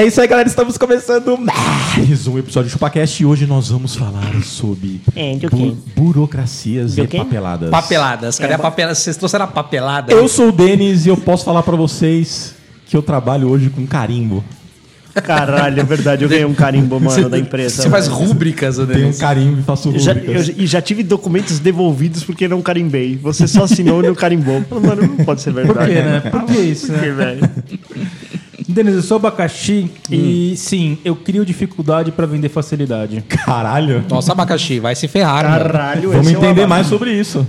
[0.00, 0.48] É isso aí, galera.
[0.48, 5.50] Estamos começando mais um episódio do ChupaCast e hoje nós vamos falar sobre É, bu-
[5.50, 5.74] quê?
[5.94, 7.68] burocracias e papeladas.
[7.68, 8.38] Papeladas.
[8.38, 8.94] Cadê a papelada?
[8.94, 10.10] Vocês trouxeram a papelada?
[10.10, 12.54] Eu sou o Denis e eu posso falar pra vocês
[12.86, 14.42] que eu trabalho hoje com carimbo.
[15.22, 16.22] Caralho, é verdade.
[16.22, 17.82] Eu ganhei um carimbo, mano, da empresa.
[17.82, 18.94] Você faz rúbricas, né?
[18.94, 20.48] Tenho um carimbo e faço já, rúbricas.
[20.48, 23.18] eu- e já tive documentos devoluvidos porque não carimbei.
[23.20, 24.64] Você só assinou e não carimbou.
[24.70, 25.78] Mano, não pode ser verdade.
[25.78, 26.20] Por quê, né?
[26.30, 27.12] Por que isso, Por quê, né?
[27.12, 27.50] velho?
[28.72, 30.14] Denis, eu sou abacaxi Hum.
[30.14, 33.22] e sim, eu crio dificuldade pra vender facilidade.
[33.28, 34.04] Caralho.
[34.08, 35.44] Nossa, abacaxi, vai se ferrar.
[35.48, 35.64] mano.
[35.64, 37.46] Caralho, Vamos esse é entender mais sobre isso.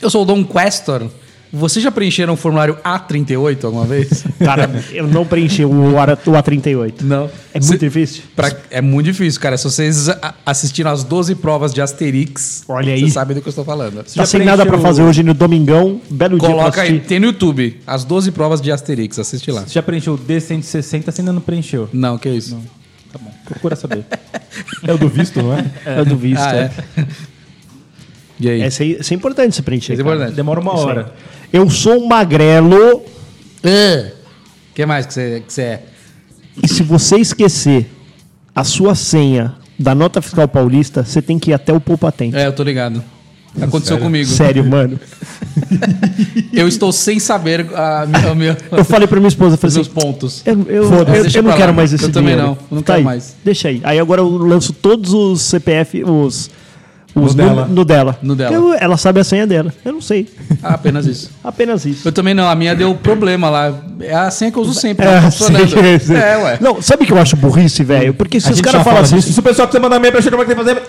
[0.00, 1.08] Eu sou o Dom Questor.
[1.54, 4.24] Vocês já preencheram o formulário A38 alguma vez?
[4.44, 7.02] Cara, eu não preenchi o, ara- o A38.
[7.02, 7.30] Não.
[7.54, 8.24] É muito difícil.
[8.34, 9.56] Pra- é muito difícil, cara.
[9.56, 10.08] Se vocês
[10.44, 13.00] assistiram as 12 provas de Asterix, Olha aí.
[13.00, 13.98] vocês sabem do que eu estou falando.
[13.98, 16.00] Tá já sem nada pra preencheu- fazer hoje no domingão.
[16.10, 19.62] Belo dia Coloca aí, tem no YouTube, as 12 provas de Asterix, assiste lá.
[19.62, 21.88] Você já preencheu o D160, você ainda não preencheu.
[21.92, 22.58] Não, que isso.
[23.12, 24.04] Tá bom, procura saber.
[24.86, 25.64] É o do visto, não é?
[25.84, 26.40] É do visto.
[26.40, 26.70] Ah, é.
[26.98, 27.06] é.
[28.40, 28.60] E aí?
[28.62, 29.92] Essa aí- Isso é importante você preencher.
[29.92, 30.34] Isso é importante.
[30.34, 31.12] Demora uma hora.
[31.52, 33.04] Eu sou um magrelo O
[34.74, 35.82] que mais que você, que você é?
[36.62, 37.86] e se você esquecer
[38.54, 42.36] a sua senha da nota fiscal paulista, você tem que ir até o Poupa Tempo.
[42.36, 43.02] É, eu tô ligado.
[43.60, 44.28] Aconteceu comigo.
[44.28, 44.98] Sério, mano.
[46.52, 49.76] Eu estou sem saber a minha, a minha- Eu falei pra minha esposa, eu os
[49.76, 50.42] assim, pontos.
[50.44, 51.76] eu, eu, Foda-se, eu- eu não pra quero lá.
[51.76, 52.42] mais esse Eu também dinheiro.
[52.50, 53.36] não, eu não Tá quero aí, mais.
[53.44, 53.80] Deixa aí.
[53.84, 56.50] Aí agora eu lanço todos os CPF, os...
[57.14, 57.66] os No dela.
[57.70, 58.18] no dela.
[58.22, 58.54] No dela.
[58.54, 59.72] Eu- ela sabe a senha dela.
[59.84, 60.26] Eu não sei.
[60.62, 61.30] Ah, apenas isso.
[61.44, 62.08] Apenas isso.
[62.08, 63.72] Eu também não, a minha deu problema lá.
[64.00, 65.06] É a senha que eu uso sempre.
[65.06, 65.68] É, não funcionando.
[65.68, 66.14] sim, sim.
[66.14, 66.58] É, ué.
[66.60, 68.12] Não, sabe o que eu acho burrice, velho?
[68.14, 69.16] Porque se A os caras falam fala assim...
[69.16, 69.32] disso.
[69.32, 70.82] Se o pessoal quiser mandar e-mail pra gente, como é que tem que fazer?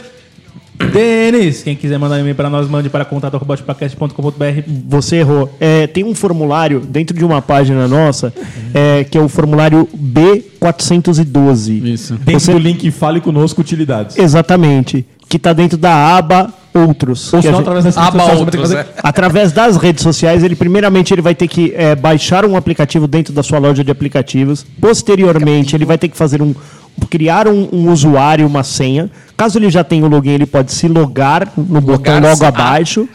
[0.92, 4.62] Denis, quem quiser mandar e-mail pra nós, mande para contato.chupacast.com.br.
[4.88, 5.54] Você errou.
[5.60, 8.34] É, tem um formulário dentro de uma página nossa
[8.74, 11.82] é, que é o formulário B412.
[11.86, 12.14] Isso.
[12.16, 14.18] Dentro Você- do link Fale Conosco Utilidades.
[14.18, 15.06] Exatamente.
[15.30, 17.32] Que tá dentro da aba Outros.
[17.34, 18.88] Ou Que se a não, gente- através das redes Aba sociais, outros, fazer- é.
[19.02, 23.32] Através das redes sociais, ele primeiramente ele vai ter que é, baixar um aplicativo dentro
[23.34, 24.66] da sua loja de aplicativos.
[24.82, 26.54] Posteriormente, ele vai ter que fazer um
[27.10, 29.10] criar um, um usuário, uma senha.
[29.38, 33.08] Caso ele já tenha o login, ele pode se logar no botão logo a- abaixo.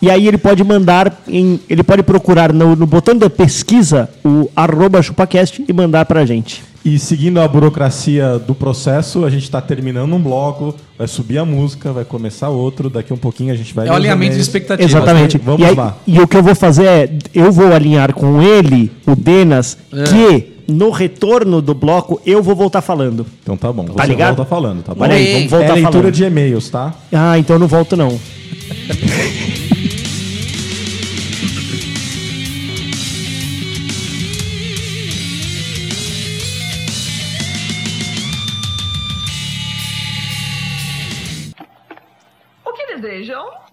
[0.00, 4.48] E aí ele pode mandar em, ele pode procurar no, no botão da pesquisa o
[4.54, 6.62] arroba chupacast e mandar pra gente.
[6.82, 11.44] E seguindo a burocracia do processo, a gente está terminando um bloco, vai subir a
[11.44, 13.86] música, vai começar outro, daqui um pouquinho a gente vai...
[13.86, 14.46] É o alinhamento de e-mails.
[14.46, 14.90] expectativas.
[14.90, 15.36] Exatamente.
[15.36, 15.96] Vamos e, aí- lá.
[16.06, 20.04] e o que eu vou fazer é, eu vou alinhar com ele, o Denas, É.
[20.04, 23.26] que no retorno do bloco eu vou voltar falando.
[23.42, 24.36] Então tá bom, você Tá ligado?
[24.36, 25.02] volta falando, tá bom?
[25.04, 26.12] Olha aí, vamos voltar é leitura falando.
[26.12, 26.94] de e-mails, tá?
[27.12, 28.18] Ah, então eu não volto não.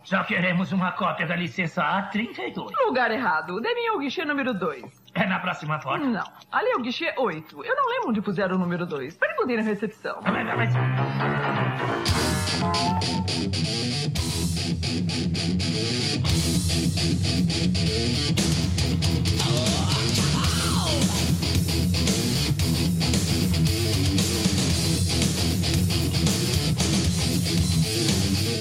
[0.09, 2.71] Já queremos uma cópia da licença A32.
[2.85, 3.59] Lugar errado.
[3.59, 4.85] Dê-me o guichê número 2.
[5.13, 6.05] É na próxima foto.
[6.05, 6.23] Não.
[6.49, 7.65] Ali é o guichê 8.
[7.65, 9.17] Eu não lembro onde puseram o número 2.
[9.17, 10.19] Perguntei na recepção.
[10.23, 11.77] Mas- mas-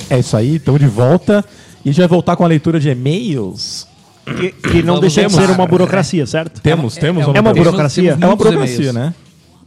[0.09, 1.45] É isso aí, estamos de volta.
[1.85, 3.87] E a gente vai voltar com a leitura de e-mails.
[4.25, 6.61] Que, que não deixa de ser uma burocracia, certo?
[6.61, 7.23] Temos, temos.
[7.23, 7.67] é ou não uma temos?
[7.69, 8.11] burocracia?
[8.11, 9.15] Temos É uma burocracia, né?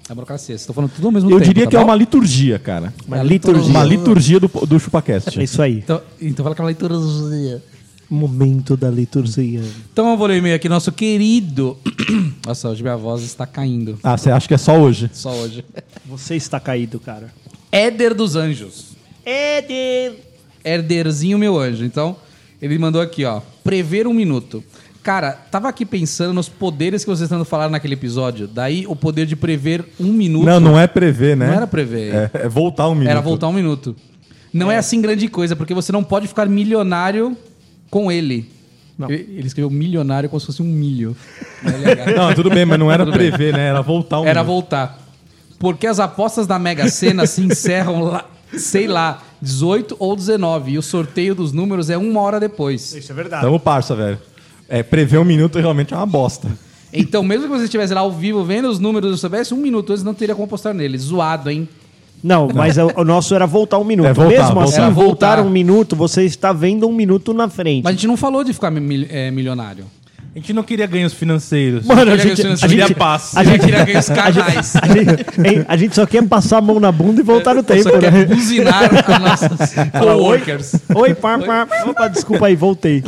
[0.09, 0.47] É burocracia.
[0.47, 1.47] Vocês estão falando tudo ao mesmo Eu tempo.
[1.47, 2.93] diria tá que é uma liturgia, cara.
[3.07, 3.69] Uma liturgia.
[3.69, 5.39] Uma liturgia do, do ChupaCast.
[5.39, 5.77] É isso aí.
[5.77, 7.63] Então, então fala que é uma liturgia.
[8.09, 9.61] Momento da liturgia.
[9.93, 11.77] Então eu vou ler o e-mail aqui, nosso querido.
[12.45, 13.99] Nossa, hoje minha voz está caindo.
[14.03, 15.11] Ah, você acha que é só hoje?
[15.13, 15.63] Só hoje.
[16.07, 17.31] Você está caído, cara.
[17.71, 18.87] Éder dos Anjos.
[19.23, 20.28] Éder!
[20.63, 21.85] Herderzinho meu anjo.
[21.85, 22.15] Então,
[22.61, 23.41] ele mandou aqui, ó.
[23.63, 24.63] Prever um minuto.
[25.01, 28.47] Cara, tava aqui pensando nos poderes que vocês estão falando naquele episódio.
[28.47, 30.45] Daí o poder de prever um minuto.
[30.45, 31.47] Não, não é prever, né?
[31.47, 32.13] Não era prever.
[32.13, 33.09] É, é voltar um minuto.
[33.09, 33.95] Era voltar um minuto.
[34.53, 34.77] Não é.
[34.77, 37.37] assim grande coisa, porque você não pode ficar milionário
[37.89, 38.49] com ele.
[39.07, 41.15] Ele ele escreveu milionário como se fosse um milho.
[41.63, 42.07] Não é legal.
[42.15, 43.29] Não, tudo bem, mas não era Tudo bem.
[43.29, 43.67] prever, né?
[43.67, 44.53] Era voltar um Era minuto.
[44.53, 44.99] voltar.
[45.57, 48.25] Porque as apostas da Mega Sena se encerram lá,
[48.57, 50.71] sei lá, 18 ou 19.
[50.71, 52.93] E o sorteio dos números é uma hora depois.
[52.93, 53.43] Isso é verdade.
[53.43, 54.17] Tamo parça, velho.
[54.67, 56.47] É, prever um minuto realmente é uma bosta.
[56.91, 59.91] Então, mesmo que você estivesse lá ao vivo vendo os números e soubesse um minuto
[59.91, 60.97] antes, não teria como apostar nele.
[60.97, 61.67] Zoado, hein?
[62.21, 64.07] Não, mas o, o nosso era voltar um minuto.
[64.07, 64.63] É, voltar, Mesmo voltar.
[64.63, 65.35] assim, voltar.
[65.35, 65.39] voltar.
[65.39, 67.83] um minuto, você está vendo um minuto na frente.
[67.83, 69.85] Mas a gente não falou de ficar mil- é, milionário.
[70.39, 71.85] A gente não queria ganhos financeiros.
[71.85, 73.31] Mano, a queria gente, a gente, queria paz.
[73.35, 74.75] a gente, queria ganhar os canais.
[74.77, 77.83] a gente- a gente só quer passar a mão na bunda e voltar no tempo,
[77.83, 78.23] Só quer né?
[78.23, 80.75] buzinar com nossos Fala, oi, coworkers.
[80.95, 81.67] oi, pá, pá.
[81.87, 83.03] Opa, desculpa aí, voltei.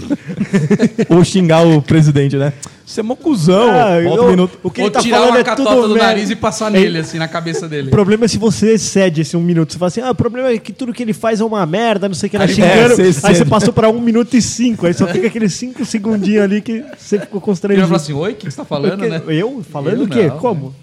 [1.07, 2.51] Ou xingar o presidente, né?
[2.86, 3.69] Você é mó cuzão.
[3.69, 4.60] Ah, Volta um eu- minuto.
[4.63, 6.69] O que Ou ele tá tirar falando uma é catota tudo do nariz e passar
[6.69, 7.88] nele, assim, na cabeça dele.
[7.88, 9.72] O problema é se você excede esse um minuto.
[9.72, 12.07] Você fala assim, ah, o problema é que tudo que ele faz é uma merda,
[12.10, 12.72] não sei o que, Aí- xingando.
[13.01, 14.86] É, você aí você passou pra um minuto e cinco.
[14.88, 17.88] Aí só fica aqueles cinco segundinhos ali que você ficou Ele vai constrangido.
[17.88, 19.22] falar assim, oi, o que você tá falando, né?
[19.28, 19.63] Eu?
[19.72, 20.28] Falando Eu o quê?
[20.28, 20.75] não, Como?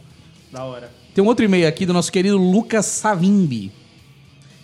[1.15, 3.73] Tem um outro e-mail aqui do nosso querido Lucas Savimbi.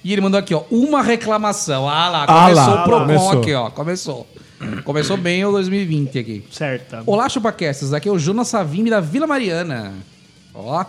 [0.05, 1.89] E ele mandou aqui, ó, uma reclamação.
[1.89, 3.33] Ah lá, Ah começou lá, o Procon começou.
[3.41, 3.71] aqui, ó.
[3.71, 4.27] Começou.
[4.85, 6.45] Começou bem o 2020 aqui.
[6.51, 7.03] Certa.
[7.06, 7.93] Olá, ChupaCastas.
[7.93, 9.93] Aqui é o Jonas Savimbi da Vila Mariana.
[10.55, 10.85] Ó,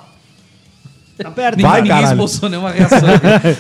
[1.18, 1.56] Tá perto.
[1.56, 2.14] ninguém, Vai, ninguém caralho.
[2.14, 3.00] esboçou nenhuma reação.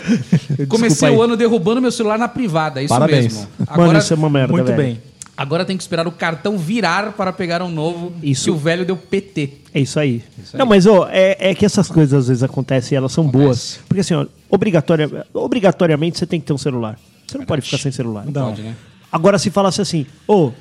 [0.67, 1.15] Comecei aí.
[1.15, 3.33] o ano derrubando meu celular na privada, é isso Parabéns.
[3.33, 3.39] mesmo.
[3.57, 4.77] Mano, Agora, isso é uma merda, Muito velho.
[4.77, 5.01] bem.
[5.37, 8.43] agora tem que esperar o cartão virar para pegar um novo, Isso.
[8.43, 9.53] que o velho deu PT.
[9.73, 10.21] É isso aí.
[10.37, 10.59] Isso aí.
[10.59, 13.43] Não, mas ó, é, é que essas coisas às vezes acontecem e elas são Acontece.
[13.45, 13.79] boas.
[13.87, 16.99] Porque assim, ó, obrigatória, obrigatoriamente você tem que ter um celular.
[17.25, 18.25] Você não pode ficar sem celular.
[18.25, 18.75] Não pode, né?
[19.15, 20.51] Agora, se falasse assim, ô,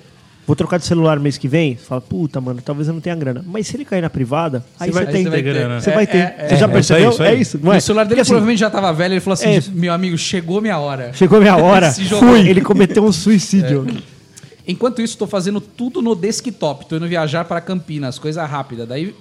[0.46, 3.16] vou trocar de celular mês que vem, você fala, puta, mano, talvez eu não tenha
[3.16, 3.44] grana.
[3.44, 5.24] Mas se ele cair na privada, aí você vai- tem.
[5.24, 5.80] você vai ter grana.
[5.80, 6.18] Você É, vai ter.
[6.18, 7.10] é, você é, já é percebeu?
[7.10, 7.56] isso aí, É isso isso.
[7.56, 7.62] aí.
[7.64, 7.78] não é?
[7.78, 9.62] o celular dele Porque, assim, provavelmente já tava velho, ele falou assim, É.
[9.72, 11.12] meu amigo, chegou minha hora.
[11.14, 11.90] Chegou minha hora,
[12.20, 12.48] fui.
[12.48, 13.86] Ele cometeu um suicídio.
[14.68, 16.86] Enquanto isso, tô fazendo tudo no desktop.
[16.86, 18.86] Tô indo viajar para Campinas, coisa rápida.
[18.86, 19.14] Daí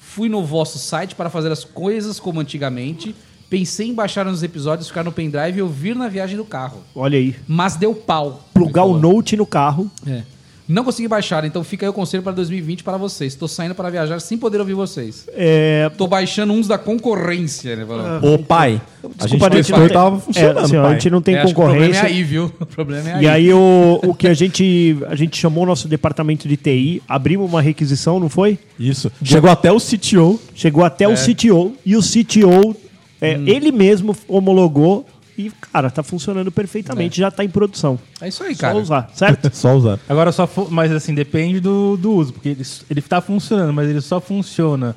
[0.00, 3.14] fui no vosso site para fazer as coisas como antigamente.
[3.52, 6.78] Pensei em baixar uns episódios, ficar no pendrive e ouvir na viagem do carro.
[6.94, 7.34] Olha aí.
[7.46, 8.48] Mas deu pau.
[8.54, 8.96] Plugar o.
[8.98, 9.90] Note no carro.
[10.06, 10.22] É.
[10.66, 13.34] Não consegui baixar, então fica aí o conselho para 2020 para vocês.
[13.34, 15.26] Tô saindo para viajar sem poder ouvir vocês.
[15.34, 17.84] É, Tô baixando uns da concorrência, né?
[18.22, 18.80] Ô, pai.
[19.02, 21.34] a gente Desculpa, testou não e tem- tava funcionando, é, assim, a gente não tem
[21.34, 21.88] É, que O concorrência.
[21.90, 22.52] problema é aí, viu?
[22.58, 23.20] O problema é aí.
[23.24, 27.02] E aí o, o que a gente a gente chamou o nosso departamento de TI,
[27.06, 28.58] abrimos uma requisição, não foi?
[28.78, 29.12] Isso.
[29.22, 30.40] Chegou até o CTO.
[30.54, 31.08] Chegou até É.
[31.08, 32.74] o CTO e o CTO
[33.22, 33.44] é, Hum.
[33.46, 35.06] ele mesmo homologou
[35.38, 37.98] e cara, tá funcionando perfeitamente, já tá em produção.
[38.20, 38.76] É isso aí, Só cara.
[38.76, 39.50] usar, certo?
[39.56, 39.98] Só usar.
[40.06, 40.46] Agora só.
[40.46, 42.34] fu- Mas assim, depende do, do uso.
[42.34, 44.94] Porque ele, ele tá funcionando, mas ele só funciona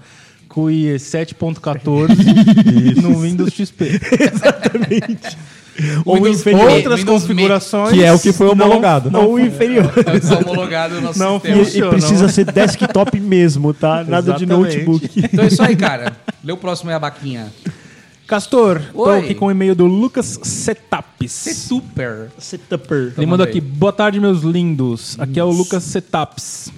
[0.49, 3.85] com o IE 7.14 no Windows XP.
[6.05, 6.71] Ou Windows- inferior.
[6.71, 7.91] Outras Windows configurações.
[7.93, 9.11] Que é o que foi não- homologado.
[9.11, 9.91] Não, ou inferior.
[10.05, 11.61] É o que homologado no nosso Não, sistema.
[11.61, 12.29] E, Funciona, precisa não.
[12.29, 14.03] ser desktop mesmo, tá?
[14.03, 14.77] Nada de Exatamente.
[14.85, 15.09] notebook.
[15.17, 16.13] Então é isso aí, cara.
[16.43, 17.51] Lê o próximo aí, a baquinha.
[18.27, 19.19] Castor, tô Oi.
[19.19, 21.31] aqui com o e-mail do Lucas Setups.
[21.31, 22.31] Super.
[22.39, 23.13] Setupper.
[23.15, 25.15] Ele mandou manda aqui, boa tarde, meus lindos.
[25.19, 26.71] Aqui é o Lucas Setups.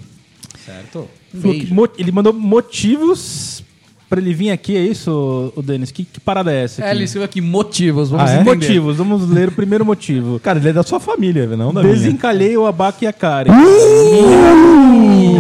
[0.66, 1.08] Certo.
[1.34, 3.64] Um ele mandou motivos
[4.10, 5.92] pra ele vir aqui, é isso, o Denis?
[5.92, 6.82] Que, que parada é essa?
[6.82, 6.98] É, Aqui?
[6.98, 8.10] ele escreveu aqui motivos.
[8.10, 8.44] Vamos Ah, é?
[8.44, 10.40] Motivos, vamos ler o primeiro motivo.
[10.44, 11.94] Cara, ele é da sua família, não da minha.
[11.96, 13.52] Desencalhei o abaca e a Karen.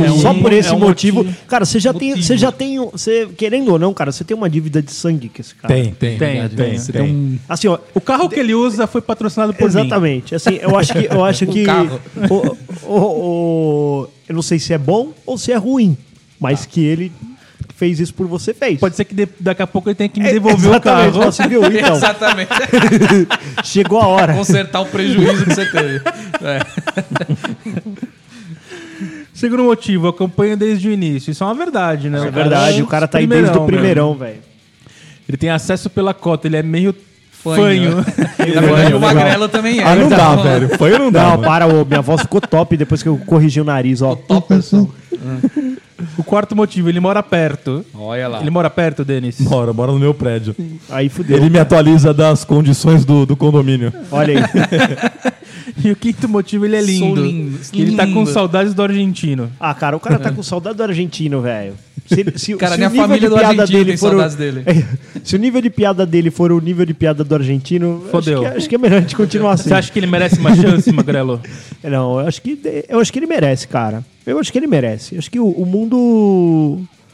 [0.06, 1.24] É um- Só por esse é um motivo.
[1.24, 1.38] motivo.
[1.48, 2.10] Cara, você já tem.
[2.10, 2.26] Motivo.
[2.28, 2.78] Você já tem.
[2.80, 5.74] Você, querendo ou não, cara, você tem uma dívida de sangue com esse cara.
[5.74, 5.86] Tem.
[5.94, 6.86] Tem, Tem, verdade, tem, tem.
[7.06, 7.40] tem um...
[7.48, 7.78] Assim, ó.
[7.94, 9.80] O carro que ele usa foi patrocinado por mim.
[9.80, 10.36] Exatamente.
[10.36, 11.06] Assim, eu acho que.
[11.10, 11.66] Eu acho que
[12.30, 12.58] o,
[12.88, 12.96] o-
[14.04, 15.98] o- eu não sei se é bom ou se é ruim.
[16.40, 17.12] Mas que ele
[17.78, 18.80] fez isso por você, fez.
[18.80, 21.14] Pode ser que de- daqui a pouco ele tenha que me É, devolver o exatamente,
[21.14, 21.32] carro.
[21.32, 21.64] Você viu?
[21.64, 22.50] Então, Exatamente.
[23.64, 24.34] chegou a hora.
[24.34, 26.02] Consertar o prejuízo que você teve.
[26.42, 26.60] É.
[29.34, 31.30] Segundo motivo, acompanho desde o início.
[31.32, 32.28] Isso é uma verdade, né?
[32.28, 34.40] É verdade, o cara tá aí desde o primeirão, velho.
[35.30, 36.96] Ele tem acesso pela cota, ele é meio
[37.32, 38.04] Fanho.
[38.04, 38.06] fanho.
[38.56, 39.84] Na verdade, o Magrelo também é.
[39.84, 40.70] Ah, não dá, Então, velho.
[40.80, 41.24] Ou não dá?
[41.32, 44.16] Não, para, ô, minha voz ficou top depois que eu corrigi o nariz, ó.
[44.16, 44.90] Topperson.
[46.18, 47.86] O quarto motivo, ele mora perto.
[47.94, 48.42] Olha lá.
[48.42, 49.40] Ele mora perto, Denis?
[49.40, 50.56] Mora, mora no meu prédio.
[50.90, 51.38] Aí fudeu.
[51.38, 53.92] Ele me atualiza das condições do, do condomínio.
[54.12, 54.44] Olha aí.
[55.84, 57.16] E o quinto motivo, ele é lindo.
[57.18, 57.60] Sou lindo.
[57.74, 59.52] Ele tá com saudades do argentino.
[59.60, 61.74] Ah, cara, o cara tá com saudade do argentino, velho.
[62.08, 64.08] Se, se, Cara, se nem o nível família de do piada argentino dele tem for
[64.08, 64.64] o- saudades dele.
[65.24, 68.40] se o nível de piada dele for o nível de piada do argentino, Fodeu.
[68.44, 69.66] Acho, que, acho que é melhor a gente continuar assim.
[69.70, 71.42] Você acha que ele merece uma chance, Magrelo?
[71.84, 74.04] Não, eu acho que eu acho que ele merece, cara.
[74.28, 75.16] Eu acho que ele merece.
[75.16, 75.98] Eu acho que o, o mundo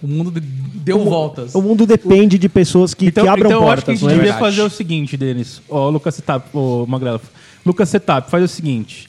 [0.01, 1.53] O mundo de- deu voltas.
[1.55, 3.99] o mundo depende de pessoas que, Então, que abram então eu acho que a portas,
[3.99, 4.15] gente não é?
[4.15, 5.61] devia fazer o seguinte, Denis.
[5.69, 7.21] Ó, Lucas Setup, ô Magrelo.
[7.65, 9.07] Lucas Setup, faz o seguinte.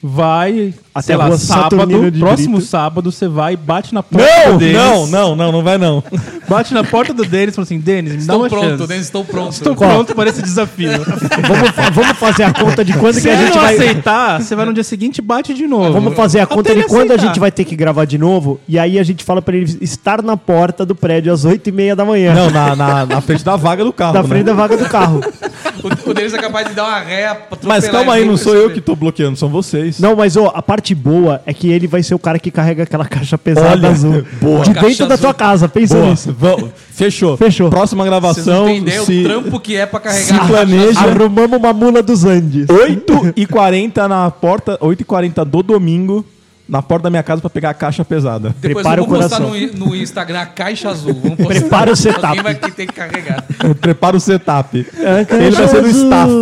[0.00, 2.70] Vai, Até sei a lá, rua sábado, Saturnino de próximo Brito.
[2.70, 4.76] sábado, você vai e bate na porta Não, do Denis.
[4.76, 6.02] não, não, não, não vai não.
[6.48, 8.86] Bate na porta do Denis e fala assim, Denis, me dá Estou uma pronto, chance.
[8.86, 9.52] Denis, estou pronto.
[9.52, 10.92] Estou pronto para esse desafio.
[11.46, 13.74] Vamos, fa- vamos fazer a conta de quando Se que a ele gente não vai
[13.74, 15.92] aceitar, você vai no dia seguinte e bate de novo.
[15.92, 17.26] Vamos fazer a Até conta ele de quando a aceitar.
[17.26, 20.22] gente vai ter que gravar de novo e aí a gente fala pra ele estar
[20.22, 22.32] na porta do prédio às 8 e meia da manhã.
[22.34, 24.14] Não, na, na, na frente da vaga do carro.
[24.14, 24.28] da né?
[24.28, 25.20] frente da vaga do carro.
[26.06, 28.54] O, o Denis é capaz de dar uma ré pra Mas calma aí, não sou
[28.54, 29.98] eu que tô bloqueando, são vocês.
[29.98, 32.82] Não, mas ó, a parte boa é que ele vai ser o cara que carrega
[32.84, 34.24] aquela caixa pesada Olha, azul.
[34.40, 34.64] boa.
[34.64, 36.34] De dentro da tua casa, pensa Boa, nisso.
[36.38, 37.36] vamos- fechou.
[37.36, 37.70] Fechou.
[37.70, 38.66] Próxima Vocês não gravação.
[38.66, 41.00] têm ideia se o trampo que é pra carregar se a caixa planeja.
[41.00, 42.66] Arrumamos uma mula dos Andes.
[42.66, 46.24] 8h40 na porta, 8h40 do domingo,
[46.68, 48.54] na porta da minha casa pra pegar a caixa pesada.
[48.60, 49.78] Depois Prepara vamos o postar no, coração.
[49.78, 51.14] no Instagram a caixa azul.
[51.14, 51.60] Vamos postar.
[51.60, 52.26] Prepara o setup.
[52.26, 53.44] Alguém vai que ter que carregar.
[53.80, 54.86] Prepara o setup.
[54.98, 56.32] É, Ele vai ser no staff.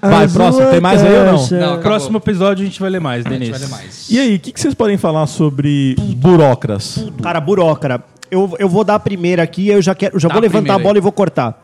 [0.00, 0.70] Vai, próximo.
[0.70, 1.32] Tem mais aí ou não?
[1.32, 1.78] Não, acabou.
[1.82, 3.50] Próximo episódio a gente vai ler mais, A gente Denis.
[3.50, 4.06] vai ler mais.
[4.08, 7.04] E aí, o que, que vocês podem falar sobre burocras?
[7.22, 8.04] Cara, burócrata.
[8.30, 10.42] Eu, eu vou dar a primeira aqui, eu já quero, eu já Dá vou a
[10.42, 11.60] levantar a primeira bola e vou cortar.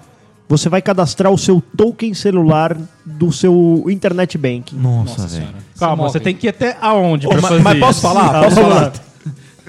[0.49, 4.77] Você vai cadastrar o seu token celular do seu internet banking.
[4.77, 5.49] Nossa, velho.
[5.79, 8.01] Calma, você tem que ir até aonde pra Mas, fazer mas posso isso?
[8.03, 8.37] falar?
[8.37, 8.93] Ah, Posso falar?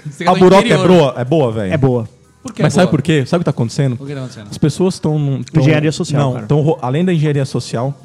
[0.09, 0.87] Você A do buroca é interior.
[0.87, 1.73] boa, é boa, velho.
[1.73, 2.09] É boa.
[2.43, 2.91] Por que Mas é sabe boa?
[2.91, 3.25] por quê?
[3.25, 3.93] Sabe o que tá acontecendo?
[3.93, 4.47] O que tá acontecendo?
[4.51, 5.41] As pessoas estão.
[5.57, 6.45] Engenharia social, Não, cara.
[6.45, 7.97] tão, além da engenharia social,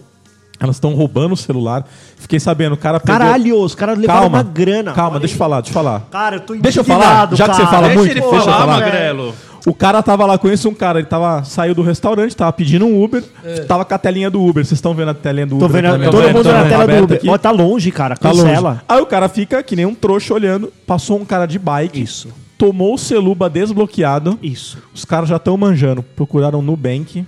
[0.60, 1.84] elas estão roubando o celular.
[2.18, 4.92] Fiquei sabendo, o cara pegou- Caralho, os caras levaram Calma, uma grana.
[4.92, 6.00] Calma, Olha deixa eu falar, deixa eu falar.
[6.10, 7.66] Cara, eu tô Deixa eu falar, já que você cara.
[7.74, 8.66] fala Deixa muito, ele deixa eu falar.
[8.66, 9.34] Magrelo.
[9.66, 13.02] O cara tava lá, conheço um cara, ele tava, saiu do restaurante, tava pedindo um
[13.02, 13.22] Uber,
[13.68, 14.64] tava com a telinha do Uber.
[14.64, 15.82] Vocês estão vendo a telinha do Tô Uber?
[15.82, 16.32] vendo todo frente?
[16.34, 16.68] mundo Tá na vendo?
[16.70, 17.20] tela do Uber.
[17.28, 18.16] Ó, tá longe, cara.
[18.16, 18.42] Tá longe.
[18.44, 18.82] Cancela.
[18.88, 22.28] Aí o cara fica que nem um trouxa olhando, passou um cara de bike, Isso.
[22.56, 24.78] tomou o celuba desbloqueado, Isso.
[24.94, 27.26] os caras já estão manjando, procuraram o Nubank.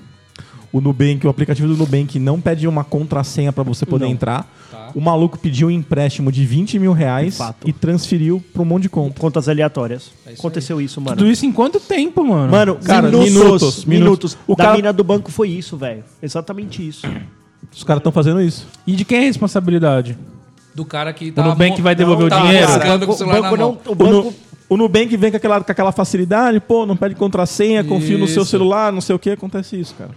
[0.73, 4.12] O Nubank, o aplicativo do Nubank não pede uma contrassenha pra você poder Não.
[4.12, 4.50] entrar.
[4.95, 7.69] O maluco pediu um empréstimo de 20 mil reais fato.
[7.69, 9.21] e transferiu pra um monte de conta.
[9.21, 10.11] Contas aleatórias.
[10.26, 11.17] Aconteceu isso, mano.
[11.17, 12.50] Tudo isso em quanto tempo, mano?
[12.50, 14.38] Mano, Cara, minutos, minutos, minutos.
[14.47, 16.02] O O da cara- mina do banco foi isso, velho.
[16.23, 17.07] Exatamente isso.
[17.75, 18.67] Os caras estão fazendo isso.
[18.87, 20.17] E de quem é a responsabilidade?
[20.75, 21.43] Do cara que O tá.
[21.45, 22.67] Nubank vai devolver o tá dinheiro?
[22.69, 23.79] moscando com o o celular banco na mão.
[23.85, 23.91] não.
[23.91, 24.12] O O, banco.
[24.12, 24.35] Nu-
[24.71, 28.43] o Nubank vem com aquela, com aquela facilidade, pô, não pede contrassenha, confio no seu
[28.43, 28.50] Isso.
[28.50, 30.11] celular, não sei o que, acontece isso, cara.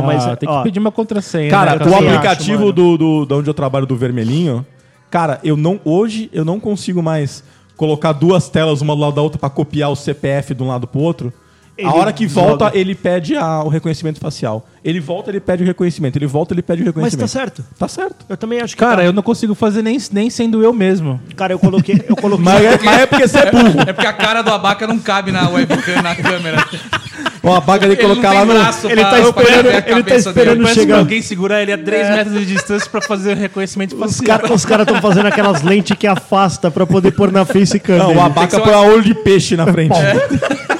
[0.00, 1.50] Não, mas, ah, tem que pedir uma contrassenha.
[1.50, 4.64] Cara, né, o aplicativo acho, do, do, da onde eu trabalho do Vermelhinho,
[5.10, 7.42] cara, eu não hoje eu não consigo mais
[7.76, 10.86] colocar duas telas uma do lado da outra pra copiar o CPF de um lado
[10.86, 11.32] pro outro.
[11.76, 12.78] Ele a hora que volta, joga.
[12.78, 14.64] ele pede a- o reconhecimento facial.
[14.84, 16.16] Ele volta, ele pede o reconhecimento.
[16.16, 17.26] Ele volta, ele pede o mas reconhecimento.
[17.26, 17.64] tá certo.
[17.76, 18.24] Tá certo.
[18.28, 18.80] Eu também acho que.
[18.80, 19.04] Cara, tá.
[19.04, 21.20] eu não consigo fazer nem, nem sendo eu mesmo.
[21.34, 22.00] Cara, eu coloquei.
[22.08, 22.44] Eu coloquei.
[22.44, 23.80] Mas é, mas é porque você é burro.
[23.88, 26.64] É porque a cara do abaca não cabe na webcam, na câmera.
[27.44, 28.52] Ó, a baga de Ele não colocar tem lá no.
[28.54, 30.62] braço ele pra- tá pra esperando- a ele tá cabeça esperando.
[30.62, 33.94] Parece chegar- que alguém segurar ele a 3 metros de distância pra fazer o reconhecimento
[33.94, 34.38] Os facial.
[34.38, 37.98] caras os cara estão fazendo aquelas lentes que afasta pra poder pôr na facecam.
[37.98, 38.18] Não, dele.
[38.18, 39.94] o abaca põe a olho de peixe na frente.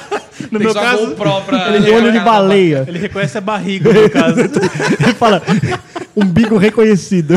[0.51, 1.15] No Tem meu caso,
[1.75, 2.85] Ele olho de baleia.
[2.87, 4.39] ele reconhece a barriga, no meu caso.
[5.01, 5.41] Ele fala,
[6.15, 7.33] umbigo reconhecido.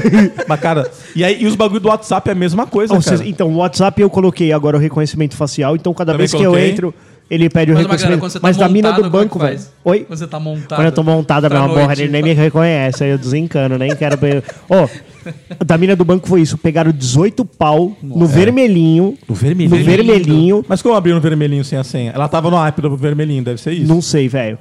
[0.46, 3.16] Mas, cara, e aí e os bagulho do WhatsApp é a mesma coisa, Ou cara.
[3.16, 6.36] seja, então, o WhatsApp eu coloquei agora o reconhecimento facial, então cada Também vez que
[6.38, 6.70] eu coloquei.
[6.70, 6.94] entro,
[7.32, 8.30] ele pede o Mas, reconhecimento.
[8.34, 9.60] tá Mas da mina montado, do é banco, que velho.
[9.86, 10.00] Oi?
[10.00, 10.78] Quando você tá montado.
[10.78, 13.78] Quando eu tô montada, meu amor, noite, ele nem tá- me reconhece, aí eu desencano,
[13.78, 14.18] nem quero.
[14.18, 14.44] ver.
[14.68, 14.86] Ó,
[15.64, 19.16] da mina do banco foi isso: pegaram 18 pau no vermelhinho.
[19.26, 19.78] No vermelhinho?
[19.78, 20.64] No vermelhinho.
[20.68, 22.12] Mas como abriu no vermelhinho sem a senha?
[22.14, 23.88] Ela tava no app do vermelhinho, deve ser isso.
[23.88, 24.58] Não sei, velho.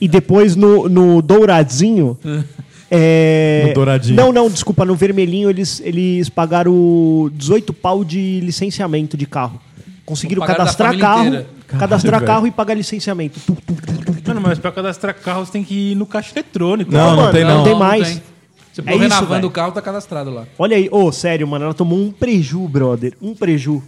[0.00, 2.16] E depois no, no douradinho.
[2.88, 3.64] é...
[3.66, 4.14] No douradinho.
[4.14, 4.84] Não, não, desculpa.
[4.84, 9.60] No vermelhinho eles, eles pagaram 18 pau de licenciamento de carro.
[10.04, 11.55] Conseguiram cadastrar carro, inteira.
[11.66, 12.26] Cadastrar velho.
[12.32, 13.40] carro e pagar licenciamento.
[13.46, 14.28] Tu, tu, tu, tu, tu.
[14.28, 16.90] Mano, mas pra cadastrar carro você tem que ir no caixa eletrônico.
[16.92, 17.64] Não, não mano, tem não.
[17.64, 18.20] tem mais.
[18.72, 19.40] Você É pôr na isso, van velho.
[19.42, 20.44] do carro, tá cadastrado lá.
[20.58, 23.14] Olha aí, ô, sério, mano, ela tomou um preju, brother.
[23.22, 23.82] Um preju.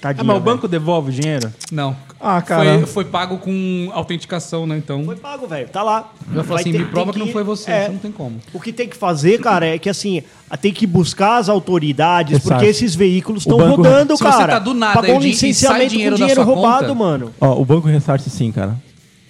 [0.00, 1.52] Tadinha, Ah, mas o banco devolve o dinheiro?
[1.72, 1.96] Não.
[2.20, 2.78] Ah, cara.
[2.78, 4.76] Foi, foi pago com autenticação, né?
[4.76, 5.04] Então.
[5.04, 5.68] Foi pago, velho.
[5.68, 6.12] Tá lá.
[6.28, 7.70] Eu falo Vai assim, ter- me prova tem que não foi você.
[7.70, 7.84] é.
[7.86, 8.40] Você não tem como.
[8.52, 10.22] O que tem que fazer, cara, é que assim,
[10.60, 12.48] tem que buscar as autoridades, Exato.
[12.48, 14.52] porque esses veículos estão banco- rodando, Se você cara.
[14.54, 17.30] tá do nada Pagou um licenciamento dinheiro com dinheiro roubado, conta, mano.
[17.40, 18.76] Ó, o banco ressarce sim, cara.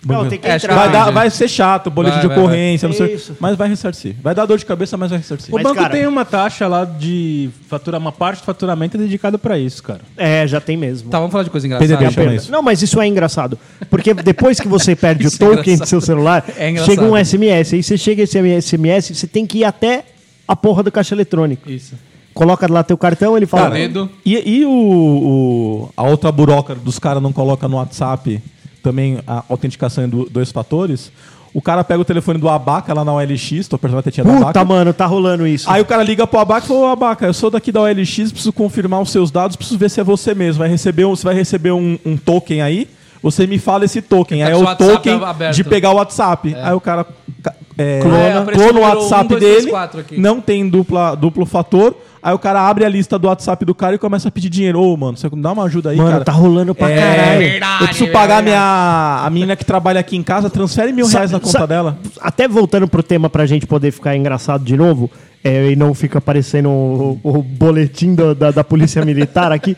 [0.07, 0.75] Não, tem que É, que entrar.
[0.77, 2.45] Vai, dar, vai ser chato, boletim Vai, de vai, vai.
[2.45, 3.37] ocorrência, não sei, Isso.
[3.41, 4.15] mas vai ressarcir.
[4.23, 5.51] Vai dar dor de cabeça, mas vai ressarcir.
[5.53, 9.01] O Mas, banco cara- tem uma taxa lá de faturar, uma parte do faturamento é
[9.01, 10.01] dedicada pra isso, cara.
[10.17, 11.11] É, já tem mesmo.
[11.11, 12.11] Tá, vamos falar de coisa engraçada.
[12.11, 12.51] chama isso.
[12.53, 13.59] Não, mas isso é engraçado.
[13.91, 15.81] Porque depois que você perde o Isso é token engraçado.
[15.81, 16.95] do seu celular, É engraçado.
[16.95, 17.75] chega um SMS.
[17.75, 20.05] Aí você chega esse SMS, você tem que ir até
[20.47, 21.69] a porra do caixa eletrônico.
[21.71, 21.95] Isso.
[22.33, 23.65] Coloca lá teu cartão, ele fala.
[23.65, 24.09] Cara, dedo.
[24.25, 28.41] E, e o, o- a outra buroca dos caras não coloca no WhatsApp
[28.83, 31.11] também a autenticação em do- dois fatores?
[31.55, 34.31] O cara pega o telefone do Abaca lá na OLX, tô apertando a tetinha do
[34.31, 34.65] Puta, Abaca.
[34.65, 35.69] mano, tá rolando isso.
[35.71, 38.31] Aí o cara liga pro Abaca e fala, ô Abaca, eu sou daqui da OLX,
[38.31, 40.59] preciso confirmar os seus dados, preciso ver se é você mesmo.
[40.61, 42.87] Vai receber um, você vai receber um, um token aí,
[43.23, 44.41] você me fala esse token.
[44.41, 45.55] Tá Aí é o WhatsApp token aberto.
[45.57, 46.55] de pegar o WhatsApp.
[46.55, 47.07] Aí o cara
[47.43, 48.19] ca- é, Clona.
[48.19, 50.21] clona, apareceu o o número WhatsApp 1, 2, 3, dele, 4 aqui.
[50.21, 51.97] não tem dupla, duplo fator.
[52.29, 54.83] Aí o cara abre a lista do WhatsApp do cara e começa a pedir dinheiro.
[54.83, 56.25] Ô, mano, você dá uma ajuda aí, mano, cara.
[56.25, 57.39] tá rolando pra É, caralho.
[57.39, 58.45] verdade, eu preciso é pagar verdade.
[58.51, 61.99] minha, a menina que trabalha aqui em casa, transfere mil reais na conta dela.
[62.21, 65.11] Até voltando pro tema pra gente poder ficar engraçado de novo,
[65.43, 69.75] é, e não fica aparecendo o, o boletim do- da, da polícia militar aqui.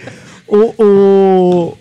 [0.48, 1.78] O, o-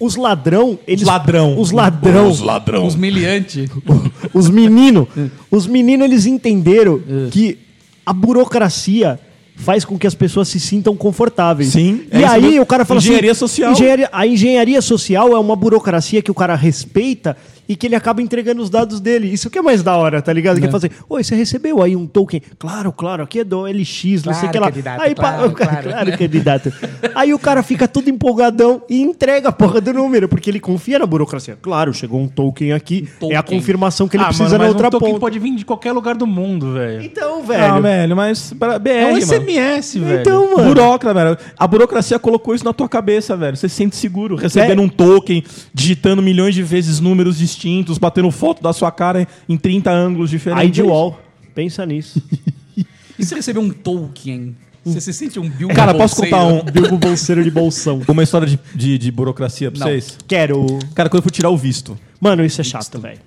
[0.00, 1.56] os ladrão, eles, ladrão.
[1.56, 2.84] os ladrão, Os ladrão.
[2.84, 3.70] Os miliantes.
[4.34, 5.06] os meninos,
[5.52, 7.58] os meninos eles entenderam que
[8.04, 9.20] a burocracia
[9.56, 11.70] faz com que as pessoas se sintam confortáveis.
[11.70, 13.72] Sim, é E isso aí o cara fala Engenharia assim, social.
[13.72, 17.36] engenharia- a engenharia social é uma burocracia que o cara respeita
[17.68, 19.32] e que ele acaba entregando os dados dele.
[19.32, 20.60] Isso que é mais da hora, tá ligado?
[20.60, 22.40] Que é fazer, oi, você recebeu aí um token?
[22.58, 24.66] Claro, claro, aqui é do LX, não sei o Claro, que lá.
[24.70, 25.88] candidato, aí, claro, cara- claro.
[25.90, 26.72] claro, candidato.
[27.14, 30.98] Aí o cara fica todo empolgadão e entrega a porra do número, porque ele confia
[30.98, 31.56] na burocracia.
[31.60, 33.58] Claro, chegou um token aqui, é a token.
[33.58, 35.20] confirmação que ele ah, precisa mano, na mas outra um token ponta.
[35.20, 37.02] pode vir de qualquer lugar do mundo, velho.
[37.02, 37.82] Então, Não, velho.
[37.82, 39.20] velho, mas BR, É um mano.
[39.22, 40.20] SMS, velho.
[40.20, 40.68] então, mano.
[40.68, 41.36] Burocra, velho.
[41.58, 43.56] A burocracia colocou isso na tua cabeça, velho.
[43.56, 44.84] Você se sente seguro, recebendo É.
[44.84, 45.42] um token,
[45.72, 50.78] digitando milhões de vezes números distintos, batendo foto da sua cara em 30 ângulos diferentes.
[50.78, 51.18] ID wall.
[51.54, 52.20] Pensa nisso.
[53.16, 54.56] E se receber um token?
[54.84, 56.36] Você se sente um Bill Cara, posso Bolseiro?
[56.36, 58.02] contar um- Bilbo bolseiro de bolsão.
[58.08, 59.86] uma história de, de, de burocracia pra Não.
[59.86, 60.18] vocês?
[60.26, 60.66] Quero.
[60.96, 61.96] Cara, quando eu fui tirar o visto.
[62.20, 63.20] Mano, isso é chato, velho.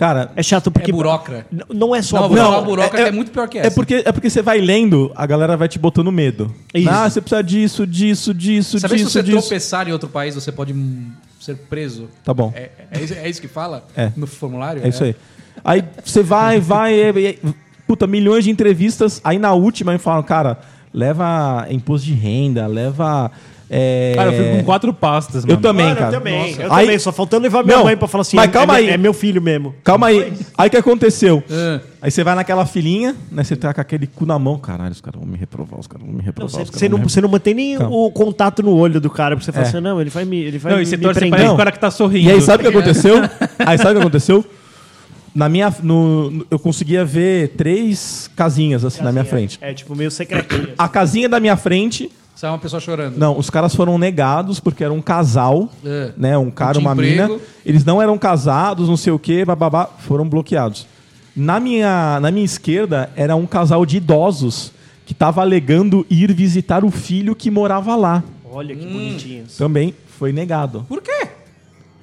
[0.00, 0.90] Cara, É chato porque.
[0.90, 1.46] É burocra.
[1.68, 2.50] Não é só Não, burocra.
[2.50, 3.74] falar burocra que é muito pior que É essa.
[3.74, 6.50] porque, é porque você vai lendo, a galera vai te botando medo.
[6.72, 6.88] Isso.
[6.88, 9.40] Ah, você precisa disso, disso, disso, Sabia que se disso, você disso.
[9.40, 12.08] tropeçar em outro país, você pode hum, ser preso?
[12.24, 12.50] Tá bom.
[12.56, 13.86] É, é isso, é isso que fala?
[13.94, 14.10] É.
[14.16, 14.82] No formulário?
[14.82, 15.14] É isso aí.
[15.62, 17.36] Aí você vai, vai, é, é,
[17.86, 19.20] puta, milhões de entrevistas.
[19.22, 20.60] Aí na última me falam, cara,
[20.94, 23.30] leva imposto de renda, leva.
[23.72, 25.56] É, Cara, eu fico com quatro pastas, mano.
[25.56, 26.08] Eu também, Mano, cara.
[26.12, 26.50] eu também.
[26.50, 26.62] Nossa.
[26.62, 26.98] Eu Aí- também.
[26.98, 28.36] Só faltando levar minha Não, mãe pra falar assim.
[28.36, 28.90] mas é- calma é, aí.
[28.90, 29.74] É meu filho mesmo.
[29.84, 30.32] Calma aí.
[30.58, 31.42] Aí o que aconteceu?
[31.48, 31.80] Ah.
[32.02, 33.44] Aí você vai naquela filinha, né?
[33.44, 34.58] Você tá com aquele cu na mão.
[34.58, 36.52] Caralho, os caras vão me reprovar, os caras vão me reprovar.
[36.52, 37.94] Caras você não, me você não mantém nem Calma.
[37.96, 39.36] o contato no olho do cara.
[39.36, 39.68] Porque você fala É.
[39.68, 41.50] assim, não, ele vai me, ele vai Não, e você me torce pra prender.
[41.52, 42.28] o cara que tá sorrindo.
[42.28, 43.16] E aí, sabe o que aconteceu?
[43.58, 44.44] aí, sabe o que aconteceu?
[45.32, 49.58] Na minha, no, eu conseguia ver três casinhas assim na minha frente.
[49.60, 50.70] É, tipo, meio secretinho.
[50.76, 52.10] A casinha da minha frente,
[52.42, 53.16] É uma pessoa chorando.
[53.18, 56.12] não, os caras foram negados porque era um casal, É.
[56.16, 56.38] né?
[56.38, 57.28] Um cara, uma emprego.
[57.34, 57.40] mina.
[57.66, 60.86] Eles não eram casados, não sei o quê, bababá, foram bloqueados.
[61.36, 64.72] Na minha, na minha esquerda era um casal de idosos
[65.04, 68.22] que tava alegando ir visitar o filho que morava lá.
[68.50, 69.56] Olha que bonitinhos.
[69.56, 70.84] Também foi negado.
[70.88, 71.28] Por quê?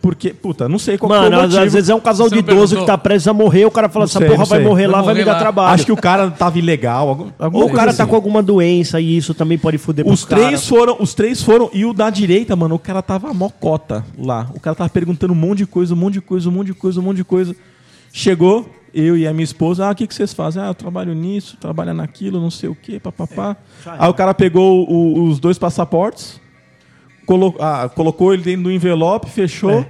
[0.07, 1.61] Porque, puta, não sei qual Mano, foi o às, motivo.
[1.65, 2.79] às vezes é um casal Você de não idoso perguntou?
[2.85, 4.67] que tá prestes a morrer, o cara fala, Não essa sei, porra não vai sei.
[4.67, 5.39] morrer Vai lá, vai me dar lá.
[5.39, 5.73] trabalho.
[5.73, 7.09] Acho que o cara tava ilegal.
[7.09, 7.97] algum- alguma Ou o coisa cara assim.
[7.97, 10.67] tá com alguma doença e isso também pode foder Os pros três caras.
[10.69, 14.49] foram, os três foram e o da direita, mano, o cara tava mocota lá.
[14.55, 16.73] O cara tava perguntando um monte de coisa, um monte de coisa, um monte de
[16.73, 17.53] coisa, um monte de coisa.
[18.13, 20.63] Chegou eu e a minha esposa, ah, o que que vocês fazem?
[20.63, 23.57] Ah, eu trabalho nisso, trabalho naquilo, não sei o quê, papapá.
[23.85, 26.39] Aí o cara pegou o- os dois passaportes,
[27.25, 29.85] colo ah, colocou ele dentro do envelope, fechou.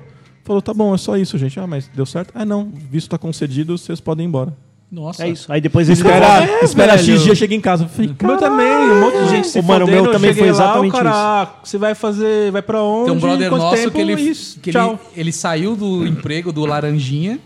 [0.48, 1.60] Falou, tá bom, é só isso, gente.
[1.60, 2.32] Ah, mas deu certo?
[2.34, 4.54] Ah, não, visto tá concedido, vocês podem ir embora.
[4.90, 5.26] Nossa.
[5.26, 5.52] É isso.
[5.52, 7.06] Aí depois ele Espera, É, espera velho.
[7.16, 7.84] X dias, chega em casa.
[7.84, 10.34] Eu Falei, O meu também, um monte de gente se Ô, mano, o meu também
[10.34, 13.08] foi lá, exatamente o cara, ah, você vai fazer, vai pra onde?
[13.10, 13.92] Tem um brother quanto nosso tempo?
[13.92, 14.98] que, ele, Isso, que ele, tchau.
[15.14, 17.38] ele saiu do emprego do Laranjinha.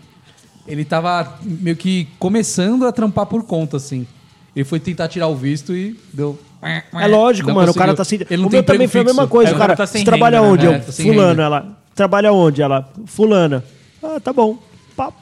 [0.68, 4.06] Ele tava meio que começando a trampar por conta, assim.
[4.54, 6.38] Ele foi tentar tirar o visto e deu.
[6.62, 7.72] É lógico, Não mano.
[7.72, 7.80] O conseguiu.
[7.86, 8.20] cara tá assim.
[8.30, 9.32] Ele não o tem meu também emprego foi a mesma fixo.
[9.32, 9.50] coisa.
[9.50, 10.52] É, o o cara, tá sem você trabalha renda, né?
[10.52, 10.66] onde?
[10.68, 11.42] É, Eu, tá sem fulano, renda.
[11.42, 11.81] ela.
[11.94, 12.62] Trabalha onde?
[12.62, 12.88] Ela.
[13.06, 13.62] Fulana.
[14.02, 14.58] Ah, tá bom.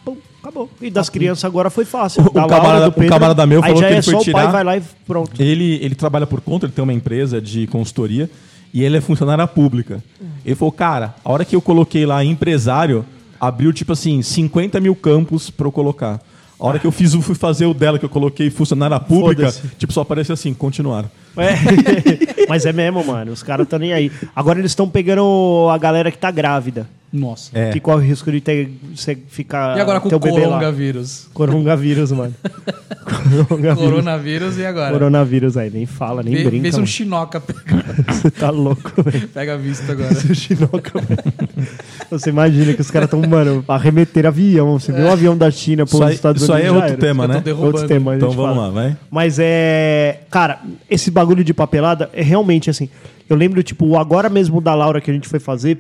[0.05, 0.69] Pum, acabou.
[0.81, 2.23] E das crianças agora foi fácil.
[2.23, 4.25] O camarada- do o Pedro, camarada meu falou já que é ele foi só o
[4.25, 4.43] tirar.
[4.43, 5.41] pai vai lá e pronto.
[5.41, 8.29] Ele, ele trabalha por conta, ele tem uma empresa de consultoria
[8.75, 10.03] e ele é funcionária pública.
[10.45, 13.05] Ele falou, cara, a hora que eu coloquei lá empresário,
[13.41, 16.21] abriu tipo assim, 50 mil campos pra eu colocar.
[16.59, 19.51] A hora que eu fiz, o- fui fazer o dela que eu coloquei funcionária pública,
[19.79, 21.07] tipo, só aparece assim, continuar.
[21.37, 21.55] É.
[22.51, 23.31] Mas é mesmo, mano.
[23.31, 24.11] Os caras estão nem aí.
[24.35, 26.85] Agora eles estão pegando a galera que tá grávida.
[27.12, 27.51] Nossa.
[27.59, 27.70] É.
[27.70, 29.77] Que corre o risco de ter, você ficar.
[29.77, 31.29] E agora com teu o coronavírus?
[31.35, 32.35] Coronavírus, mano.
[33.49, 33.79] Coronavírus.
[33.79, 34.92] Coronavírus e agora?
[34.92, 36.68] Coronavírus aí, nem fala, nem Vê, brinca.
[36.70, 36.87] se um mano.
[36.87, 39.27] chinoca pega, Você tá louco, velho.
[39.29, 40.12] pega visto agora.
[40.12, 41.68] Esse chinoca, velho.
[42.11, 44.79] Você imagina que os caras estão, mano, arremeter avião.
[44.79, 46.77] Você viu um avião da China nos aí, Estados isso aí Unidos.
[46.77, 47.01] é já outro era.
[47.01, 47.42] tema, né?
[47.59, 48.66] Outro tema, a Então vamos fala.
[48.68, 48.96] lá, vai.
[49.11, 50.20] Mas é.
[50.31, 52.88] Cara, esse bagulho de papelada é realmente assim.
[53.29, 55.79] Eu lembro, tipo, agora mesmo da Laura que a gente foi fazer.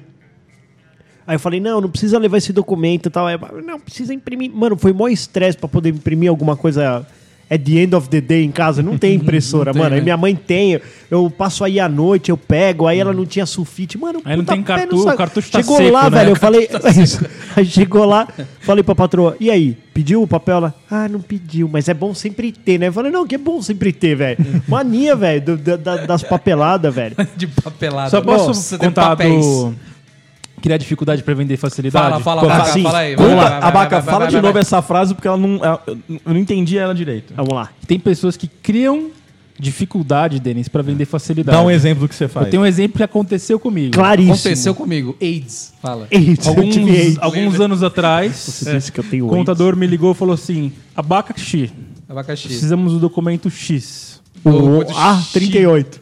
[1.30, 3.24] Aí eu falei, não, não precisa levar esse documento e tal.
[3.28, 4.50] Aí, não, precisa imprimir.
[4.52, 7.06] Mano, foi mó estresse pra poder imprimir alguma coisa
[7.48, 8.82] at the end of the day em casa.
[8.82, 9.94] Não tem impressora, Não tem, mano.
[9.94, 10.04] Aí né?
[10.04, 10.80] minha mãe tem.
[11.08, 12.88] Eu passo aí à noite, eu pego.
[12.88, 13.96] Aí ela não tinha sulfite.
[13.96, 15.14] Mano, Aí não tem pé no cartu- saco.
[15.14, 16.18] o cartucho tá Chegou seco, lá, né?
[16.18, 16.30] velho.
[16.30, 16.68] Eu falei.
[16.68, 17.24] é isso.
[17.54, 18.26] Aí chegou lá,
[18.60, 19.76] falei pra patroa, e aí?
[19.92, 20.74] Pediu o papel lá?
[20.90, 22.86] Ah, não pediu, mas é bom sempre ter, né?
[22.88, 24.38] Eu falei, não, que é bom sempre ter, velho.
[24.68, 25.56] Mania, velho,
[26.06, 27.16] das papeladas, velho.
[27.36, 28.08] De papelada.
[28.10, 29.74] Só posso Nossa, contar do...
[30.60, 32.04] Criar dificuldade pra vender facilidade?
[32.04, 32.82] Fala, fala, Abaca, sim.
[32.82, 33.16] fala aí.
[33.16, 34.60] Vai, vai, Abaca, vai, vai, fala vai, de vai, novo vai.
[34.62, 34.82] essa...
[34.82, 35.96] frase porque ela não, ela- eu
[36.26, 37.32] não entendi ela direito.
[37.34, 37.70] Vamos lá.
[37.86, 39.10] Tem pessoas que criam
[39.58, 41.56] dificuldade, Denis, pra vender facilidade.
[41.56, 42.46] Dá um exemplo do que você faz.
[42.46, 43.92] Eu tenho um exemplo que aconteceu comigo.
[43.92, 44.32] Claríssimo.
[44.34, 45.16] Aconteceu comigo.
[45.20, 45.74] AIDS.
[45.82, 46.06] Fala.
[46.10, 47.18] Tive Alguns, AIDS.
[47.20, 50.72] alguns anos atrás, Você disse que eu tenho o contador me ligou e falou assim:
[50.96, 51.70] abacaxi,
[52.08, 52.48] Abacaxi.
[52.48, 54.20] precisamos do documento X.
[54.42, 56.00] O, muito ah, 38.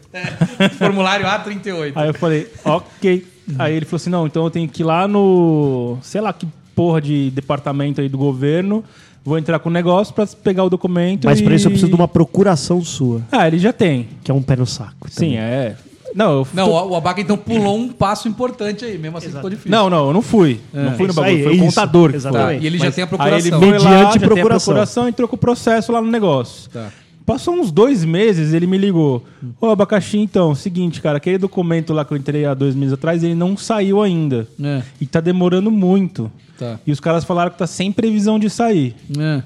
[0.78, 1.92] Formulário A38.
[1.96, 3.26] Aí eu falei, ok.
[3.58, 5.98] Aí ele falou assim: não, então eu tenho que ir lá no.
[6.02, 8.82] sei lá que porra de departamento aí do governo.
[9.24, 11.26] Vou entrar com o negócio pra pegar o documento.
[11.26, 14.08] Mas pra e- isso eu preciso de uma procuração sua, Ah, ele já tem.
[14.24, 15.08] que é um pé no saco.
[15.11, 15.38] Sim, também.
[15.38, 15.76] é.
[16.14, 18.96] Não, eu Não, tô- o Abaca então pulou um passo importante aí.
[18.96, 19.70] Mesmo assim ficou difícil.
[19.70, 20.58] não, não, eu não fui.
[20.72, 21.37] Não fui no Isso bagulho.
[21.37, 22.30] aí, foi é o isso, contador que foi.
[22.30, 22.64] Tá, exatamente.
[22.64, 23.38] e ele já tem a Aí procuração.
[23.38, 24.72] ele foi Mediante lá, já tem a procuração.
[24.74, 26.70] procuração, entrou com o processo lá no negócio.
[26.70, 26.88] Tá.
[27.28, 29.22] Passou uns dois meses, ele me ligou.
[29.60, 33.22] Ô, abacaxi, então, seguinte, cara, aquele documento lá que eu entrei há dois meses atrás,
[33.22, 34.48] ele não saiu ainda.
[34.58, 34.82] É.
[34.98, 36.32] E tá demorando muito.
[36.58, 36.80] Tá.
[36.86, 38.96] E os caras falaram que tá sem previsão de sair.
[39.18, 39.42] É.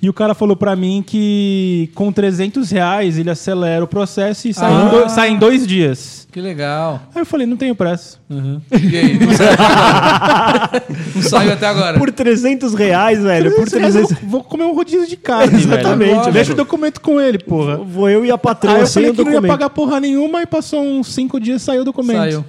[0.00, 4.54] E o cara falou pra mim que com 300 reais ele acelera o processo e
[4.54, 4.84] sai, Ah.
[4.84, 6.28] em, do- sai em dois dias.
[6.30, 7.02] Que legal.
[7.12, 8.16] Aí eu falei, não tenho pressa.
[8.30, 9.18] E aí?
[9.18, 10.82] Não saiu até agora?
[11.16, 11.98] Não saiu até agora.
[11.98, 13.50] Por 300 reais, velho.
[13.56, 16.32] Por 300 Eu vou comer um rodízio de carne, Exatamente, velho.
[16.32, 17.78] Deixa o documento com ele, porra.
[17.78, 20.42] Vou eu e a Aí patroa eu sem falei que não ia pagar porra nenhuma
[20.42, 22.18] e passou uns cinco dias e saiu o documento.
[22.18, 22.44] Saiu.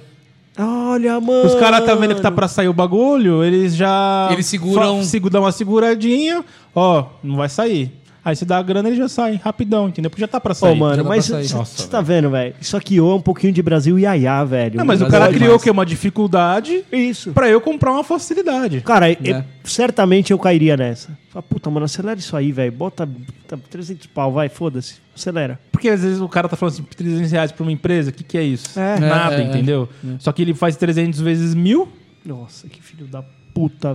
[0.58, 1.46] Olha, mano.
[1.46, 4.28] Os caras tá vendo que tá pra sair o bagulho, eles já.
[4.30, 7.92] Eles seguram- fa- dão uma seguradinha, ó, não vai sair.
[8.22, 10.10] Aí se dá a grana, ele já sai, rapidão, entendeu?
[10.10, 10.78] Porque já tá pra Ô, sair.
[10.78, 12.54] mano, Já dá mas você tá vendo, velho?
[12.60, 14.76] Isso aqui é um pouquinho de Brasil iaiá, velho.
[14.76, 15.70] Não, mas o cara é criou o quê?
[15.70, 17.32] Uma dificuldade Isso.
[17.32, 18.82] pra eu comprar uma facilidade.
[18.82, 19.44] Cara, eu- É.
[19.64, 21.16] certamente eu cairia nessa.
[21.30, 22.72] Fala, puta, mano, acelera isso aí, velho.
[22.72, 24.96] Bota, bota 300 pau, vai, foda-se.
[25.16, 25.58] Acelera.
[25.72, 28.22] Porque às vezes o cara tá falando assim, 300 reais pra uma empresa, o que,
[28.22, 28.78] que é isso?
[28.78, 29.00] É.
[29.00, 29.44] Nada, É, é, é.
[29.48, 29.88] entendeu?
[30.18, 31.88] Só que ele faz 300 vezes mil.
[32.22, 33.39] Nossa, que filho da puta,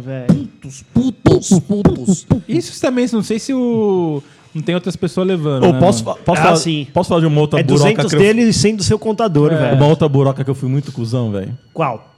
[0.01, 0.49] velho.
[0.93, 2.27] Putos, putos.
[2.47, 4.21] Isso também, não sei se o.
[4.53, 5.65] Não tem outras pessoas levando.
[5.65, 6.17] Ô, né, posso, mano?
[6.23, 6.87] posso, Ah, falar, sim.
[6.93, 9.75] posso falar de uma outra É buroca 200 que eu- dele sendo seu contador, velho.
[9.75, 11.57] Uma outra buroca que eu fui muito cuzão, velho.
[11.73, 12.13] Qual?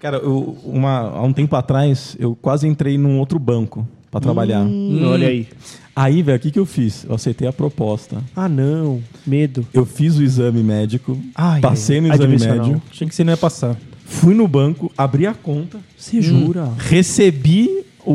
[0.00, 4.62] Cara, eu, uma, há um tempo atrás, eu quase entrei num outro banco pra trabalhar.
[4.62, 5.46] Hum, Olha aí.
[5.94, 7.04] Aí, velho, o que, que eu fiz?
[7.04, 8.22] Eu aceitei a proposta.
[8.34, 9.02] Ah, não.
[9.26, 9.66] Medo.
[9.74, 13.36] Eu fiz o exame médico, Ai, passei no exame médio, Achei que você não ia
[13.36, 13.76] passar.
[14.08, 16.72] Fui no banco, abri a conta, Você jura?
[16.78, 18.12] recebi o,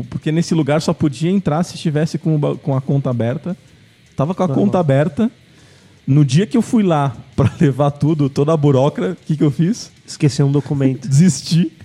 [0.00, 3.56] o- Porque nesse lugar só podia entrar se estivesse com, o com a conta aberta.
[4.16, 5.30] Tava com a conta aberta.
[6.06, 9.42] No dia que eu fui lá pra levar tudo, toda a burocra, o que, que
[9.44, 9.90] eu fiz?
[10.06, 11.08] Esqueceu um documento.
[11.08, 11.72] Desisti.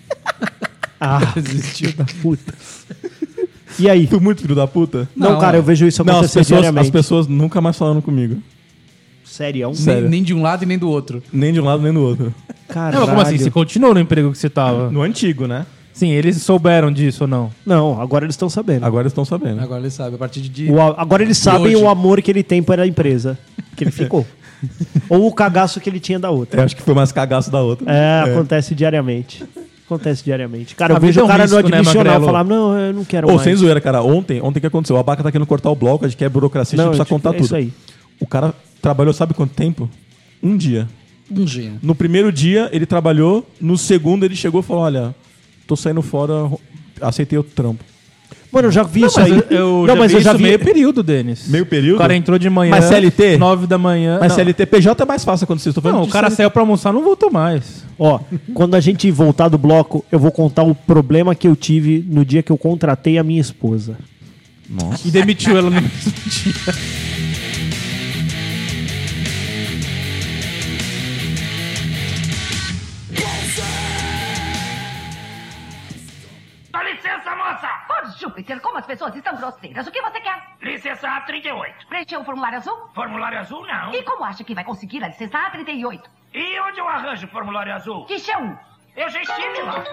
[1.01, 2.53] Ah, desistiu da puta.
[3.79, 4.05] E aí?
[4.05, 5.07] Fui muito filho da puta.
[5.15, 6.87] Não, Não, cara, eu vejo isso Não, as acontecer pessoas, diariamente.
[6.87, 8.43] as pessoas nunca mais falaram comigo.
[9.39, 9.67] Sério?
[9.67, 10.09] Nem, Sério.
[10.09, 11.23] nem de um lado e nem do outro.
[11.31, 12.33] Nem de um lado nem do outro.
[12.67, 12.93] Caralho.
[12.95, 13.37] Não, mas como assim?
[13.37, 14.91] Você continuou no emprego que você tava?
[14.91, 15.65] No antigo, né?
[15.93, 17.49] Sim, eles souberam disso ou não?
[17.65, 18.85] Não, agora eles estão sabendo.
[18.85, 19.61] Agora eles estão sabendo.
[19.61, 20.15] Agora ele sabe.
[20.15, 20.69] A partir de.
[20.69, 21.83] O a- agora eles sabem hoje?
[21.85, 23.37] o amor que ele tem para a empresa.
[23.77, 24.25] Que ele ficou.
[25.09, 26.59] Ou o cagaço que ele tinha da outra.
[26.59, 27.89] Eu acho que foi mais cagaço da outra.
[27.89, 29.41] É, acontece diariamente.
[29.85, 30.75] Acontece diariamente.
[30.75, 32.25] Cara, eu A vejo é o um cara risco, no né, admissional Magrelo?
[32.25, 33.41] falar, não, eu não quero Ô, mais.
[33.43, 34.03] sem zoeira, cara.
[34.03, 34.97] Ontem, ontem o que aconteceu?
[34.97, 37.09] O Abaca tá querendo cortar o bloco, a gente quer burocracia, a Não, gente precisa
[37.15, 37.45] contar é tudo.
[37.45, 37.71] isso aí.
[38.19, 39.89] O cara trabalhou, sabe quanto tempo?
[40.41, 40.87] Um dia.
[41.31, 41.73] Um dia.
[41.81, 43.47] No primeiro dia, ele trabalhou.
[43.61, 45.15] No segundo, ele chegou e falou: Olha,
[45.67, 46.49] tô saindo fora,
[47.01, 47.83] aceitei outro trampo.
[48.51, 49.37] Mano, eu já vi isso mas aí.
[49.51, 50.43] eu, eu não, já mas vi eu já isso vi.
[50.43, 51.47] meio período, Denis.
[51.47, 51.97] Meio período?
[51.97, 52.71] O cara entrou de manhã.
[52.71, 53.37] Mas CLT?
[53.37, 54.17] 9 da manhã.
[54.19, 55.71] Mas não, CLTPJ é mais fácil acontecer.
[55.71, 56.35] Tô falando não, o cara CLT.
[56.37, 57.85] saiu pra almoçar não voltou mais.
[57.99, 58.19] Ó,
[58.55, 62.25] quando a gente voltar do bloco, eu vou contar o problema que eu tive no
[62.25, 63.97] dia que eu contratei a minha esposa.
[65.05, 65.89] E demitiu ela no mesmo
[66.25, 66.53] dia.
[78.61, 80.41] Como as pessoas estão grosseiras, o que você quer?
[80.61, 81.87] Licença A38.
[81.87, 82.89] Preencher o formulário azul?
[82.93, 83.93] Formulário azul, não.
[83.93, 86.01] E como acha que vai conseguir a licença A38?
[86.33, 88.05] E onde eu arranjo o formulário azul?
[88.05, 88.57] Quiche 1.
[88.95, 89.83] Eu já estive lá.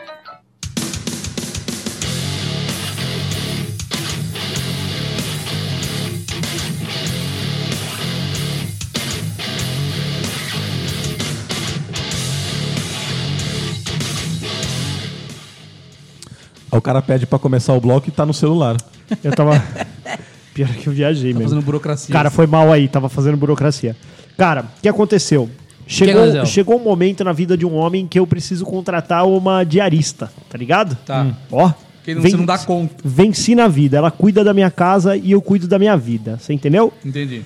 [16.76, 18.76] Aí o cara pede pra começar o bloco e tá no celular.
[19.24, 19.62] Eu tava.
[20.52, 21.50] Pior que eu viajei Tá mesmo.
[21.50, 22.12] fazendo burocracia.
[22.12, 23.96] Cara, foi mal aí, tava fazendo burocracia.
[24.36, 25.48] Cara, o que aconteceu?
[25.86, 26.46] Chegou, aconteceu?
[26.46, 30.58] chegou um momento na vida de um homem que eu preciso contratar uma diarista, tá
[30.58, 30.96] ligado?
[31.06, 31.26] Tá.
[31.50, 31.72] Ó.
[32.04, 32.94] Que não- você não dá conta.
[33.04, 33.96] Venci na vida.
[33.96, 36.38] Ela cuida da minha casa e eu cuido da minha vida.
[36.38, 36.92] Você entendeu?
[37.04, 37.42] Entendi.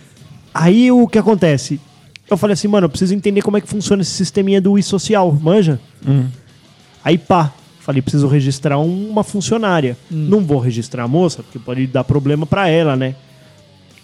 [0.52, 1.80] Aí o que acontece?
[2.28, 5.32] Eu falei assim, mano, eu preciso entender como é que funciona esse sisteminha do e-social,
[5.40, 5.78] manja?
[7.04, 7.52] Aí pá,
[7.90, 9.96] falei, preciso registrar um- uma funcionária.
[10.10, 13.14] Não vou registrar a moça, porque pode dar problema pra ela, né?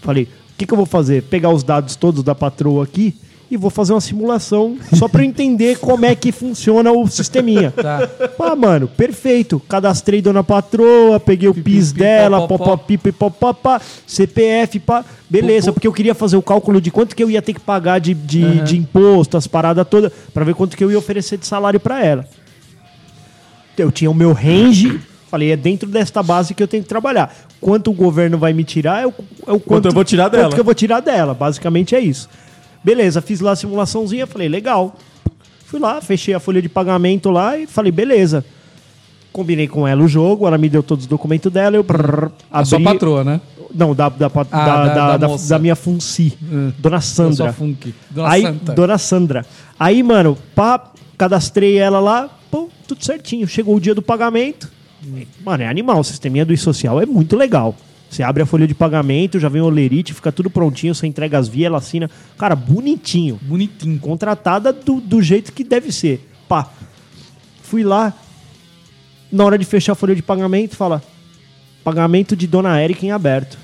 [0.03, 1.23] Falei, o que, que eu vou fazer?
[1.25, 3.15] Pegar os dados todos da patroa aqui
[3.49, 7.71] e vou fazer uma simulação só pra eu entender como é que funciona o sisteminha.
[7.71, 8.07] Tá.
[8.37, 9.61] Pá, mano, perfeito.
[9.69, 13.31] Cadastrei dona patroa, peguei o PIS pi, dela, pó, pó, pó, pó, pi, pi, pó,
[13.31, 15.05] pó, pá, CPF, pá.
[15.31, 18.01] Beleza, porque eu queria fazer o cálculo de quanto que eu ia ter que pagar
[18.01, 21.47] de, de, de imposto, as paradas todas, pra ver quanto que eu ia oferecer de
[21.47, 22.29] salário pra ela.
[23.79, 27.35] Eu tinha o meu range, falei, é dentro desta base que eu tenho que trabalhar.
[27.61, 29.15] Quanto o governo vai me tirar é o,
[29.47, 30.45] é o quanto, eu vou tirar dela.
[30.45, 32.29] Quanto que eu vou tirar dela, basicamente é isso.
[32.85, 34.97] Beleza, fiz lá a simulaçãozinha, falei, legal.
[35.65, 38.45] Fui lá, fechei a folha de pagamento lá e falei, beleza.
[39.33, 42.65] Combinei com ela o jogo, ela me deu todos os documentos dela, eu brrr, A
[42.65, 43.41] sua abri- patroa, né?
[43.75, 46.39] Não, da, da, Ah, da, da- da, da minha Funci,
[46.79, 47.55] Dona Da Sandra.
[48.11, 48.73] Dona Aí, Santa.
[48.73, 49.47] Dona Sandra.
[49.79, 50.83] Aí, mano, pá,
[51.19, 53.47] cadastrei ela lá, pô, tudo certinho.
[53.47, 54.71] Chegou o dia do pagamento.
[55.45, 56.01] Mano, é animal.
[56.01, 57.75] O sisteminha do e-social é muito legal.
[58.09, 61.39] Você abre a folha de pagamento, já vem o lerite, fica tudo prontinho, você entrega
[61.39, 62.11] as vias, ela assina.
[62.39, 63.39] Cara, bonitinho.
[63.43, 63.99] Bonitinho.
[63.99, 66.27] Contratada do, do jeito que deve ser.
[66.49, 66.71] Pá.
[67.63, 68.15] Fui lá.
[69.31, 71.03] Na hora de fechar a folha de pagamento, fala:
[71.83, 73.59] pagamento de Dona Érica em aberto.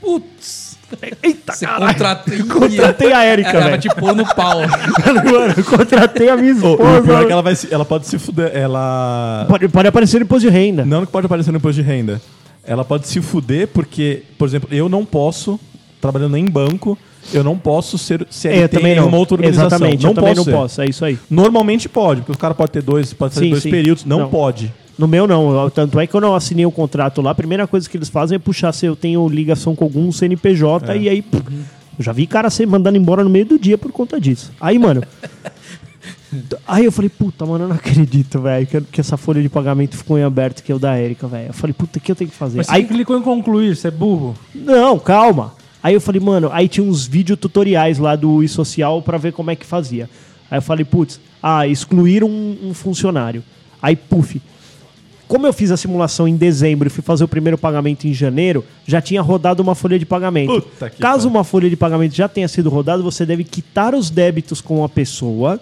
[0.00, 0.65] Putz.
[1.22, 1.86] Eita, Você caralho.
[1.92, 2.38] contratei.
[2.44, 3.78] Contratei a Ela vai velho.
[3.82, 4.60] te pôr no pau.
[5.06, 6.98] Mano, eu contratei a minha O, esposa.
[7.00, 8.50] o pior é que ela, vai se- ela pode se fuder.
[8.54, 9.44] Ela.
[9.48, 10.84] Pode, pode aparecer no imposto de renda.
[10.84, 12.20] Não que pode aparecer no imposto de renda.
[12.64, 15.58] Ela pode se fuder porque, por exemplo, eu não posso,
[16.00, 16.96] trabalhando em banco,
[17.32, 19.08] eu não posso ser CLT É, eu também em não.
[19.08, 19.66] uma outra organização.
[19.68, 20.60] Exatamente, não eu também posso não ser.
[20.62, 20.82] posso.
[20.82, 21.18] É isso aí.
[21.30, 23.70] Normalmente pode, porque o cara pode ter dois, pode fazer Sim, dois sim.
[23.70, 24.04] períodos.
[24.04, 24.28] Não, Não.
[24.28, 24.72] pode.
[24.98, 25.68] No meu, não.
[25.70, 27.30] Tanto é que eu não assinei o contrato lá.
[27.30, 30.92] A primeira coisa que eles fazem é puxar se eu tenho ligação com algum CNPJ.
[30.92, 30.98] É.
[30.98, 31.44] E aí, pff,
[31.98, 34.52] eu já vi cara ser mandando embora no meio do dia por conta disso.
[34.60, 35.02] Aí, mano.
[36.66, 39.96] Aí eu falei, puta, mano, eu não acredito, velho, que, que essa folha de pagamento
[39.96, 41.48] ficou em aberto, que é o da Erika, velho.
[41.48, 42.58] Eu falei, puta, o que eu tenho que fazer?
[42.58, 44.34] Mas Aí, clicou em concluir, você é burro.
[44.54, 45.54] Não, calma.
[45.82, 49.50] Aí eu falei, mano, aí tinha uns vídeo tutoriais lá do e-social pra ver como
[49.50, 50.10] é que fazia.
[50.50, 53.42] Aí eu falei, putz, ah, excluir um, um funcionário.
[53.80, 54.40] Aí, puf.
[55.28, 58.64] Como eu fiz a simulação em dezembro e fui fazer o primeiro pagamento em janeiro,
[58.86, 60.64] já tinha rodado uma folha de pagamento.
[61.00, 64.84] Caso uma folha de pagamento já tenha sido rodada, você deve quitar os débitos com
[64.84, 65.60] a pessoa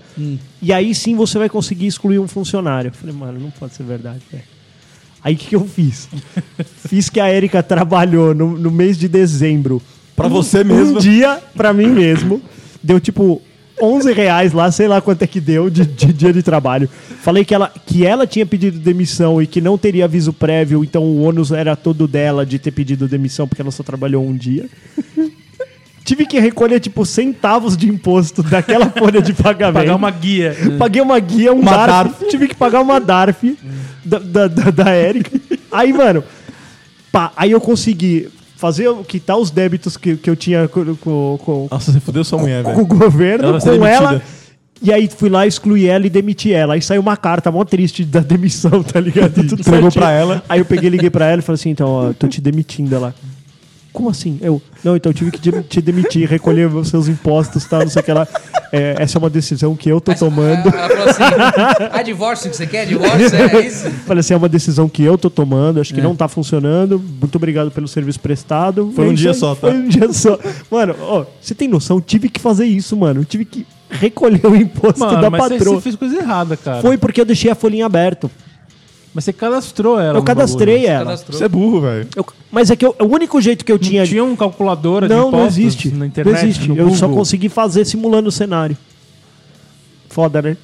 [0.60, 2.88] e aí sim você vai conseguir excluir um funcionário.
[2.88, 4.44] Eu falei, mano, não pode ser verdade, velho.
[5.22, 6.08] Aí o que, que eu fiz?
[6.86, 9.80] fiz que a Erika trabalhou no, no mês de dezembro.
[10.14, 10.96] Pra Um- você mesmo.
[10.98, 12.42] Um dia pra mim mesmo.
[12.82, 13.40] Deu tipo
[13.80, 16.88] 11 reais lá, sei lá quanto é que deu de, de dia de trabalho.
[17.22, 21.02] Falei que ela, que ela tinha pedido demissão e que não teria aviso prévio, então
[21.02, 24.68] o ônus era todo dela de ter pedido demissão porque ela só trabalhou um dia.
[26.04, 29.84] Tive que recolher, tipo, centavos de imposto daquela folha de pagamento.
[29.84, 30.54] Pagar uma guia.
[30.78, 33.56] Paguei uma guia, um Uma DARF, Tive que pagar uma DARF
[34.04, 35.40] da, da, da, da Erika.
[35.72, 36.22] Aí, mano,
[37.10, 38.28] pá, aí eu consegui
[38.64, 42.62] fazer, quitar os débitos que, que eu tinha com, com, Nossa, você fudeu sua mulher,
[42.64, 43.96] com o governo, Ela vai ser com demitida.
[44.10, 44.22] ela.
[44.82, 46.74] E aí fui lá, excluí ela e demiti ela.
[46.74, 49.34] Aí saiu uma carta mó triste da demissão, tá ligado?
[49.48, 50.02] Tudo Entregou certinho.
[50.02, 50.42] pra ela.
[50.48, 53.14] Aí eu peguei, liguei pra ela e falei assim, então, ó, tô te demitindo ela.
[53.94, 54.38] Como assim?
[54.42, 57.78] Eu, não, então eu tive que te demitir, recolher os seus impostos, tá?
[57.78, 58.26] Não sei o que lá.
[58.72, 60.68] É, essa é uma decisão que eu tô tomando.
[60.68, 61.22] Ela falou assim:
[61.92, 62.86] Ah, divórcio que você quer?
[62.86, 63.36] Divórcio?
[63.36, 63.88] É isso?
[64.04, 66.02] Falei assim, é uma decisão que eu tô tomando, acho que É.
[66.02, 66.98] não tá funcionando.
[66.98, 68.90] Muito obrigado pelo serviço prestado.
[68.96, 69.60] Foi É um isso dia só, tá?
[69.68, 70.36] Foi um dia só.
[70.68, 72.00] Mano, ó, você tem noção?
[72.00, 73.20] Tive que fazer isso, mano.
[73.20, 75.76] Eu tive que recolher o imposto Mano, da mas patroa.
[75.76, 76.82] você fez coisa errada, cara.
[76.82, 78.28] Foi porque eu deixei a folhinha aberta.
[79.14, 80.08] Mas você cadastrou ela.
[80.18, 80.90] Eu no cadastrei bagulho.
[80.92, 81.04] ela.
[81.04, 81.38] Cadastrou.
[81.38, 82.08] Você é burro, velho.
[82.16, 84.02] Eu- mas é que eu- o único jeito que eu tinha.
[84.02, 85.88] Não tinha um calculadora de não, não existe.
[85.90, 86.68] na internet, não existe.
[86.68, 87.18] no Eu só Google?
[87.20, 88.76] consegui fazer simulando o cenário.
[90.08, 90.56] Foda, né?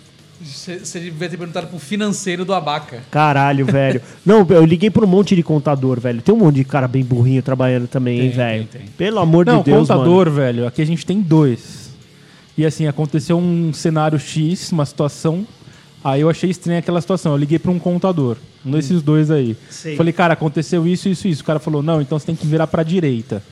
[0.42, 3.02] Você devia ter perguntado pro financeiro do Abaca.
[3.10, 4.00] Caralho, velho.
[4.24, 6.22] Não, eu liguei pra um monte de contador, velho.
[6.22, 8.64] Tem um monte de cara bem burrinho trabalhando também, hein, velho.
[8.66, 8.90] tem, tem.
[8.96, 11.90] Pelo amor Não, de Deus, contador, velho, aqui a gente tem dois.
[12.56, 15.46] E assim, aconteceu um cenário X, uma situação.
[16.02, 17.32] Aí eu achei estranha aquela situação.
[17.32, 19.56] Eu liguei pra um contador, um desses dois aí.
[19.68, 19.96] Sei.
[19.96, 21.42] Falei, cara, aconteceu isso, isso, isso.
[21.42, 23.42] O cara falou, não, então você tem que virar pra direita.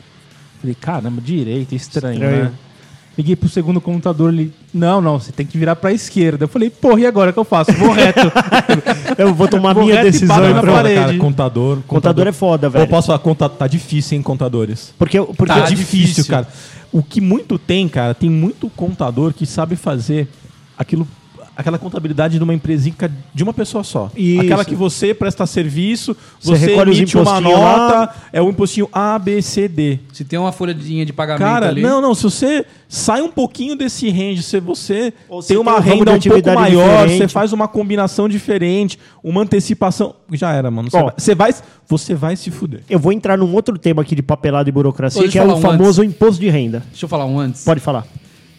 [0.61, 2.45] Falei, caramba, direita, estranho, Estranho.
[2.45, 2.53] né?
[3.17, 6.45] Liguei pro segundo contador, ele, não, não, você tem que virar pra esquerda.
[6.45, 7.73] Eu falei, porra, e agora o que eu faço?
[7.73, 8.21] Vou reto.
[9.19, 10.77] Eu vou tomar Vou minha decisão e na pronto.
[10.77, 10.95] parede.
[11.01, 12.87] Cara, contador, Contador é foda, Eu velho.
[12.89, 14.95] posso falar, conta, tá difícil, hein, contadores.
[14.97, 16.25] Porque, porque Tá, Tá difícil, difícil.
[16.27, 16.47] cara.
[16.93, 20.29] O que muito tem, cara, tem muito contador que sabe fazer
[20.79, 21.07] aquilo,
[21.59, 22.95] aquela contabilidade de uma empresinha
[23.35, 24.11] de uma pessoa só.
[24.17, 24.41] Isso.
[24.41, 28.15] Aquela que você presta serviço, Você você, recolhe emite uma nota, lá.
[28.33, 29.99] é o impostinho A, B, C, D.
[30.13, 31.83] Se tem uma folhinha de pagamento Cara, ali.
[31.83, 35.73] não, não, se você sai um pouquinho desse range, se você Ou tem tem uma
[35.73, 37.19] um ramo de renda um pouco maior, diferente.
[37.19, 40.89] você faz uma combinação diferente, uma antecipação, já era, mano.
[40.89, 41.55] Você, vai, você vai,
[41.89, 42.83] você vai se fuder.
[42.89, 45.45] eu vou entrar num outro tema aqui de papelada e burocracia, Ô, deixa que é
[45.45, 46.85] o um famoso imposto de renda.
[46.91, 47.65] Deixa eu falar um antes.
[47.65, 48.07] Pode falar.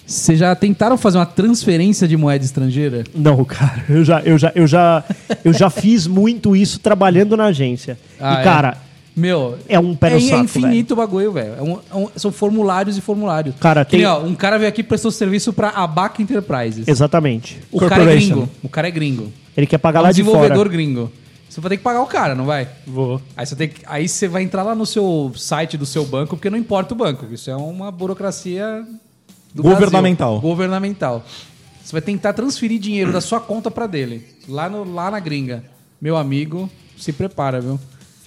[0.09, 3.03] Vocês já tentaram fazer uma transferência de moeda estrangeira?
[3.13, 5.03] Não, cara, eu já, eu já, eu já,
[5.45, 7.97] eu já fiz muito isso trabalhando na agência.
[8.19, 8.43] Ah, e, é?
[8.43, 8.77] cara,
[9.15, 11.53] Meu, É um pé no é, saco, é infinito o bagulho, velho.
[11.57, 13.53] É um- é um- são formulários e formulários.
[13.59, 16.87] Cara, Que tem- ó, um cara veio aqui e prestou serviço pra Abaca Enterprises.
[16.87, 17.59] exatamente.
[17.71, 18.49] O cara é gringo.
[18.63, 19.31] O cara é gringo.
[19.57, 20.69] Ele quer pagar É um lá de desenvolvedor fora.
[20.69, 21.11] gringo.
[21.49, 22.67] Você vai ter que pagar o cara, não vai?
[22.87, 23.21] Vou.
[23.35, 26.35] Aí você, tem que- aí você vai entrar lá no seu site do seu banco,
[26.37, 27.25] porque não importa o banco.
[27.33, 28.85] Isso é uma burocracia
[29.53, 30.33] do Governamental.
[30.33, 30.49] Brasil.
[30.49, 31.23] Governamental.
[31.83, 35.63] Você vai tentar transferir dinheiro da sua conta pra dele, lá, no, lá na gringa.
[36.01, 37.79] Meu amigo, se prepara, viu?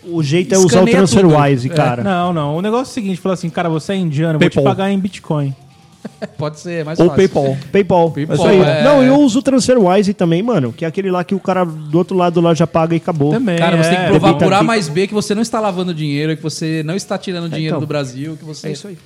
[0.05, 1.77] O jeito é usar o Escaneia TransferWise, tudo.
[1.77, 2.03] cara.
[2.03, 2.57] Não, não.
[2.57, 4.75] O negócio é o seguinte, fala assim, cara, você é indiano, eu vou te PayPal.
[4.75, 5.55] pagar em Bitcoin.
[6.37, 7.29] Pode ser é mais Ou fácil.
[7.29, 7.57] PayPal.
[7.71, 8.11] PayPal.
[8.11, 8.61] PayPal, Isso aí.
[8.61, 8.83] é.
[8.83, 10.73] Não, eu uso o TransferWise também, mano.
[10.73, 13.31] Que é aquele lá que o cara do outro lado lá já paga e acabou.
[13.31, 13.59] Também.
[13.59, 15.95] Cara, você tem que é, provar por A mais B que você não está lavando
[15.95, 17.81] dinheiro, que você não está tirando dinheiro então.
[17.81, 18.69] do Brasil, que você.
[18.69, 18.99] É isso aí.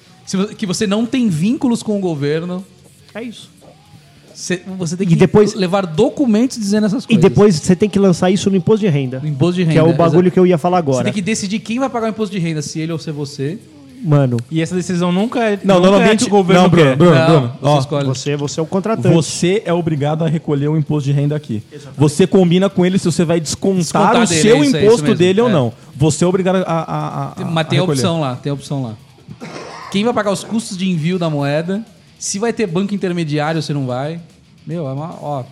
[0.57, 2.65] Que você não tem vínculos com o governo.
[3.15, 3.51] É isso.
[4.35, 7.23] Você, você tem E que depois- levar documentos dizendo essas E coisas.
[7.23, 9.19] depois você tem que lançar isso no imposto de renda.
[9.21, 9.73] No imposto de renda.
[9.73, 10.31] Que é o bagulho exato.
[10.33, 11.05] que eu ia falar Você agora.
[11.05, 13.59] tem que decidir quem vai pagar o imposto de renda, se ele ou se você.
[14.05, 15.59] Mano, E essa decisão nunca é.
[15.65, 16.97] Não, nunca normalmente- é que o governo não, Bruno, quer.
[16.97, 17.15] Bruno.
[17.17, 18.07] não, você ó, escolhe.
[18.07, 19.09] você, você é o contratante.
[19.15, 21.63] Você é obrigado a recolher o imposto de renda aqui.
[21.97, 23.79] Você combina com ele se você vai descontar,
[24.13, 25.53] Descontar o dele, seu é isso, é imposto mesmo, dele ou é.
[25.53, 25.73] não.
[25.97, 28.95] Você é obrigado a, a, a, Mas tem a opção lá, tem a opção lá.
[29.97, 31.83] Quem vai pagar os custos de envio da moeda?
[32.19, 34.21] Se vai ter banco intermediário, se não vai.
[34.67, 35.17] Meu, é uma.
[35.23, 35.43] Ó,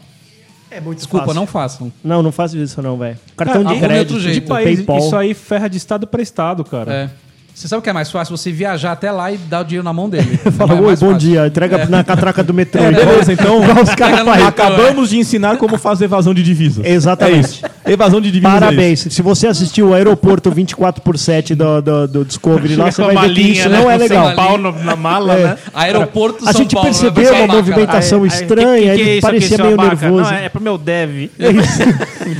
[0.70, 1.90] É muito desculpa, não façam.
[2.04, 3.16] Não, não faço isso não, velho.
[3.34, 4.42] Cartão Cara, de arrume crédito, outro jeito.
[4.42, 4.98] De país, PayPal.
[4.98, 6.92] isso aí ferra de estado pra estado, cara.
[6.92, 7.10] É.
[7.54, 8.36] Você sabe o que é mais fácil?
[8.36, 10.36] Você viajar até lá e dar o dinheiro na mão dele.
[10.58, 11.14] Fala, É oi, bom fácil.
[11.18, 11.46] dia.
[11.46, 12.82] Entrega na catraca do metrô.
[12.82, 16.82] É, beleza, então os caras acabamos de ensinar como fazer evasão de divisas.
[16.86, 17.36] Exatamente.
[17.36, 17.62] É isso.
[17.86, 18.56] Evasão de divisas.
[18.56, 19.06] é Parabéns.
[19.08, 23.04] Se você assistiu o Aeroporto 24 por 7 do, do, do Discovery lá, você a
[23.06, 23.78] vai ver que malinha, isso né?
[23.78, 24.26] não é legal.
[24.26, 25.44] São Paulo na, mala, É.
[25.44, 25.58] né?
[25.72, 26.88] Aeroporto A São gente Paulo.
[26.88, 26.92] né?
[26.92, 27.56] percebeu é uma abaca.
[27.58, 29.88] movimentação Aí- estranha, que- que ele é parecia meio abaca?
[30.08, 30.30] nervoso.
[30.30, 31.30] Não, é pro meu dev.
[31.38, 31.52] É.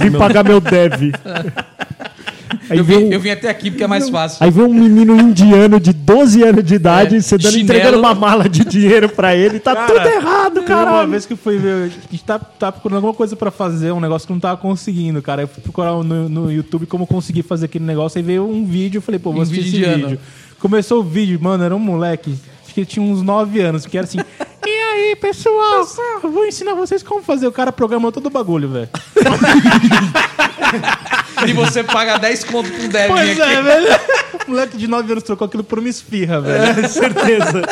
[0.05, 1.13] Vim pagar meu dev.
[2.71, 4.39] Aí Eu vim, um, eu vim até aqui porque é mais fácil.
[4.43, 7.65] aí vem um menino indiano de 12 anos de idade, É, você dando, chinelo.
[7.65, 9.59] entregando uma mala de dinheiro pra ele.
[9.61, 12.73] Tá Cara, tudo errado, Teve Uma vez que eu fui ver, a gente tá, tá
[12.73, 15.43] procurando alguma coisa pra fazer, um negócio que não tava conseguindo, cara.
[15.43, 18.99] Eu fui procurar no, no YouTube como conseguir fazer aquele negócio, aí veio um vídeo,
[18.99, 20.09] eu falei, pô, vou Um assistir vídeo esse indiano.
[20.09, 20.21] vídeo.
[20.59, 23.99] Começou o vídeo, mano, era um moleque, acho que ele tinha uns 9 anos, que
[23.99, 24.19] era assim,
[24.95, 25.87] aí, pessoal,
[26.23, 27.47] eu vou ensinar vocês como fazer.
[27.47, 28.89] O cara programou todo o bagulho, velho.
[31.47, 33.53] E você paga 10 conto pro Devin Pois aqui.
[33.55, 33.87] é, velho.
[34.47, 36.89] O moleque de 9 anos trocou aquilo por uma esfirra, velho.
[36.89, 37.63] certeza.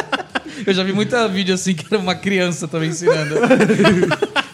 [0.66, 3.36] Eu já vi muita vídeo assim que era uma criança também ensinando.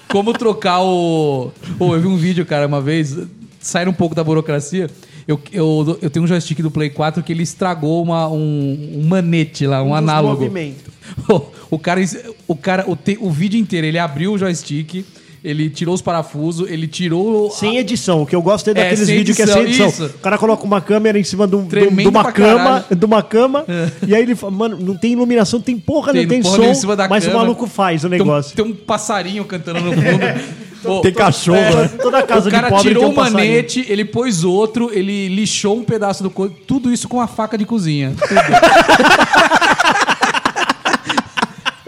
[0.08, 1.50] Como trocar o.
[1.78, 3.16] Pô, eu vi um vídeo, cara, uma vez,
[3.60, 4.88] sair um pouco da burocracia.
[5.28, 9.06] Eu, eu, eu tenho um joystick do Play 4 que ele estragou uma, um, um
[9.06, 10.42] manete lá, um, análogo.
[10.42, 10.90] movimento.
[11.70, 12.00] O cara,
[12.46, 15.04] o, cara o, te- o vídeo inteiro, ele abriu o joystick,
[15.44, 17.50] ele tirou os parafusos, ele tirou.
[17.50, 18.22] Sem edição.
[18.22, 20.06] O que eu gosto é daqueles sem vídeos que é sem edição, edição.
[20.06, 20.16] isso.
[20.16, 21.68] O cara coloca uma câmera em cima de, um-
[22.08, 23.66] uma cama, de uma cama,
[24.06, 26.86] e aí ele fala, mano, não tem iluminação, tem porra, Tem não tem porra som,
[27.10, 27.40] mas o cama.
[27.42, 28.56] maluco faz o Tem um, negócio.
[28.56, 30.02] tem um passarinho cantando no fundo.
[30.82, 31.58] Pô, Tem cachorro.
[31.58, 31.88] né?
[32.00, 33.38] Toda casa o cara de pobre tirou um passarinho.
[33.50, 37.58] manete, ele pôs outro, ele lixou um pedaço do corpo, tudo isso com a faca
[37.58, 38.12] de cozinha.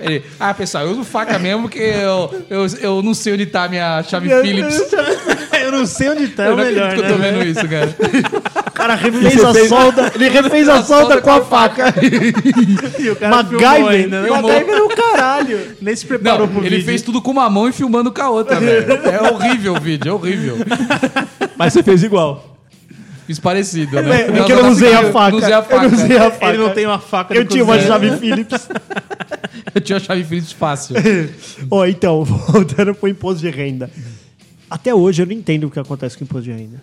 [0.02, 3.64] Ele, ah, pessoal, eu uso faca mesmo porque eu, eu, eu não sei onde tá
[3.64, 4.80] a minha chave Phillips.
[5.60, 7.30] Eu não sei onde tá, é Eu o não melhor, que eu tô né?
[7.32, 7.94] vendo isso, cara.
[8.80, 11.94] Cara refez a solda, ele refez a solda com a faca.
[12.98, 14.28] E o cara MacGyver, ainda, né?
[14.30, 15.60] MacGyver é o caralho.
[15.80, 16.84] Nem se preparou Não, pro ele vídeo.
[16.86, 18.92] fez tudo com uma mão e filmando com a outra, velho.
[18.92, 20.56] É horrível o vídeo, é horrível.
[21.56, 22.58] Mas você fez igual.
[23.26, 24.40] Fiz parecido, É, né?
[24.40, 25.30] é que eu não usei a faca.
[25.30, 25.82] Não usei a Eu faca.
[25.88, 26.46] não usei a faca.
[26.48, 28.68] Ele não tem uma faca Eu tinha uma chave Phillips.
[29.74, 30.96] Eu tinha a chave Phillips fácil.
[31.70, 33.90] Ó, então, voltando pro imposto de renda.
[34.68, 36.82] Até hoje eu não entendo o que acontece com o imposto de renda.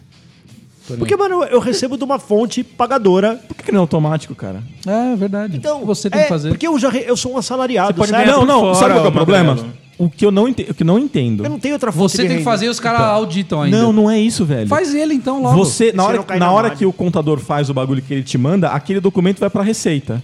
[0.96, 3.36] Porque, mano, eu recebo de uma fonte pagadora.
[3.48, 4.64] Por que, que não é automático, cara?
[4.86, 5.58] É verdade.
[5.58, 6.50] Então, você tem é, que fazer.
[6.50, 8.60] Porque eu, já, re- eu sou um assalariado, Você pode ganhar não, não.
[8.62, 9.56] fora, sabe qual que é o problema?
[9.56, 9.74] Magrelo.
[10.00, 11.44] O que eu não, ente- o que eu não entendo.
[11.44, 13.82] Eu não tenho outra fonte Você tem que fazer e os caras auditam ainda.
[13.82, 14.68] Não, não é isso, velho.
[14.68, 15.58] Faz ele então logo.
[15.58, 18.38] Você, na hora, na na hora que o contador faz o bagulho que ele te
[18.38, 20.22] manda, aquele documento vai pra Receita.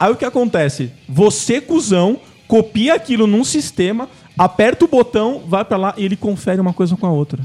[0.00, 0.90] Aí o que acontece?
[1.08, 6.60] Você, cuzão, copia aquilo num sistema, aperta o botão, vai pra lá e ele confere
[6.60, 7.40] uma coisa com a outra.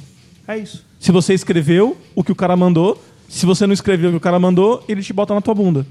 [0.50, 0.84] É isso.
[1.00, 4.22] Se você escreveu o que o cara mandou, se você não escreveu o que o
[4.22, 5.86] cara mandou, ele te bota na tua bunda.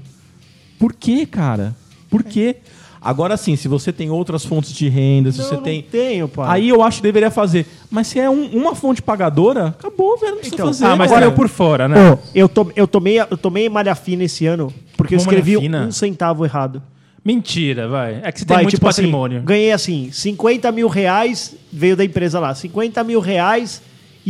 [0.77, 1.73] Por quê, cara?
[2.09, 2.57] Por quê?
[3.01, 5.81] Agora sim, se você tem outras fontes de renda, se Não, você não tem.
[5.81, 6.45] tenho, pai.
[6.49, 7.65] Aí eu acho que deveria fazer.
[7.89, 10.33] Mas se é um- uma fonte pagadora, acabou, velho.
[10.33, 10.85] Não precisa Então, fazer.
[10.85, 12.17] Ah, mas saiu por fora, né?
[12.35, 15.69] Eu, to, eu, tomei, eu tomei malha fina esse ano porque eu Tomou malha escrevi
[15.73, 16.83] um centavo errado.
[17.23, 18.19] Mentira, vai.
[18.21, 19.37] É que você tem Vai, muito tipo patrimônio.
[19.37, 23.81] assim, ganhei assim, 50 mil reais, veio da empresa lá, 50 mil reais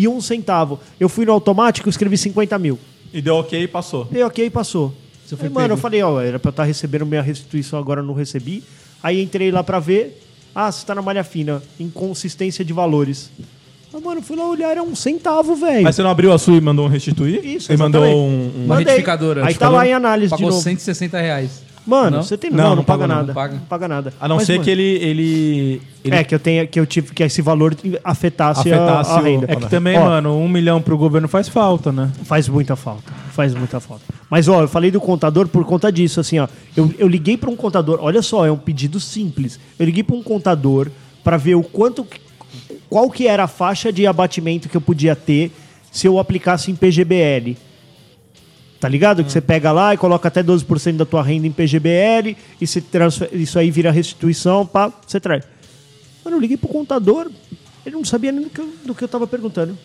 [0.03, 0.79] e um centavo.
[0.99, 2.77] Eu fui no automático e escrevi 50 mil.
[3.13, 4.05] E deu ok e passou.
[4.05, 4.93] Dei ok e passou.
[5.25, 5.73] Você foi Aí, mano, pego.
[5.73, 8.63] eu falei, ó, era pra eu estar recebendo minha restituição, agora eu não recebi.
[9.01, 10.21] Aí entrei lá pra ver.
[10.53, 13.29] Ah, você tá na malha fina, inconsistência de valores.
[13.93, 15.83] Ah, mano, fui lá olhar, era um centavo, velho.
[15.83, 17.43] Mas você não abriu a sua e mandou um restituir?
[17.45, 18.07] Isso, E mandou um.
[18.07, 18.85] um- Uma Mandei.
[18.93, 19.45] retificadora.
[19.45, 20.63] Aí tá lá em análise Pagou de novo.
[20.63, 21.63] 160 reais.
[21.89, 22.23] Mano, Não?
[22.23, 22.51] você tem.
[22.51, 23.27] Não, Não, não, não paga paga, nada.
[23.27, 23.53] não paga.
[23.55, 24.13] Não paga nada.
[24.21, 24.83] A não Mas, ser mano, que ele.
[24.83, 29.15] ele, ele É, que eu tenha, que eu tive que esse valor afetasse, Afetasse a,
[29.15, 29.45] a o- renda.
[29.49, 32.11] É que também, Ó, mano, um milhão pro governo faz falta, né?
[32.25, 33.11] Faz muita falta.
[33.31, 34.03] Faz muita falta.
[34.29, 36.47] Mas, ó, eu falei do contador por conta disso, assim, ó.
[36.77, 39.59] Eu, eu liguei para um contador, olha só, é um pedido simples.
[39.79, 40.89] Eu liguei para um contador
[41.23, 42.05] para ver o quanto.
[42.89, 45.51] Qual que era a faixa de abatimento que eu podia ter
[45.91, 47.57] se eu aplicasse em PGBL.
[48.79, 49.23] Tá ligado?
[49.25, 52.79] Que você pega lá e coloca até 12% da tua renda em PGBL e se
[52.81, 53.29] transfer...
[53.33, 55.43] isso aí vira restituição, pá, você traz.
[56.23, 57.29] Mano, eu liguei pro contador,
[57.85, 59.77] ele não sabia nem do que eu, do que eu tava perguntando.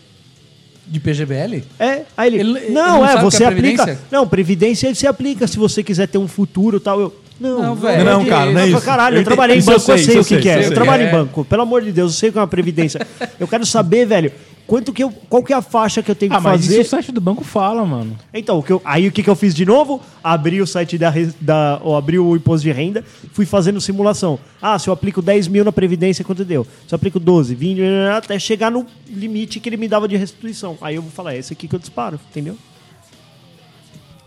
[0.87, 1.65] De PGBL?
[1.79, 2.41] É, aí ele.
[2.41, 3.83] Ele- ele não, não é, que você é aplica.
[3.85, 4.07] previdência?
[4.13, 7.01] Não, previdência ele se aplica se você quiser ter um futuro e tal.
[7.01, 7.15] Eu.
[7.41, 8.81] Não, Não, velho, Não, cara, não é isso.
[8.83, 10.45] Caralho, Eu eu, trabalhei em Isso eu banco, eu sei, sei, o que, eu que
[10.45, 10.59] sei, é.
[10.59, 11.09] Eu eu trabalho sei.
[11.09, 13.05] em banco, pelo amor de Deus, eu sei o que é uma previdência.
[13.41, 14.31] eu quero saber, velho,
[14.67, 16.75] quanto que eu, qual que é a faixa que eu tenho que Ah, mas fazer.
[16.81, 18.17] isso o site do banco fala, mano.
[18.33, 20.01] Então, o que eu- aí o que, que eu fiz de novo?
[20.23, 21.81] Abri o site da, da.
[21.83, 24.39] Ou abri o imposto de renda, fui fazendo simulação.
[24.61, 26.67] Ah, se eu aplico 10 mil na Previdência, quanto deu?
[26.89, 27.81] Se eu aplico 12, 20,
[28.17, 30.77] até chegar no limite que ele me dava de restituição.
[30.81, 32.57] Aí eu vou falar, é esse aqui que eu disparo, entendeu?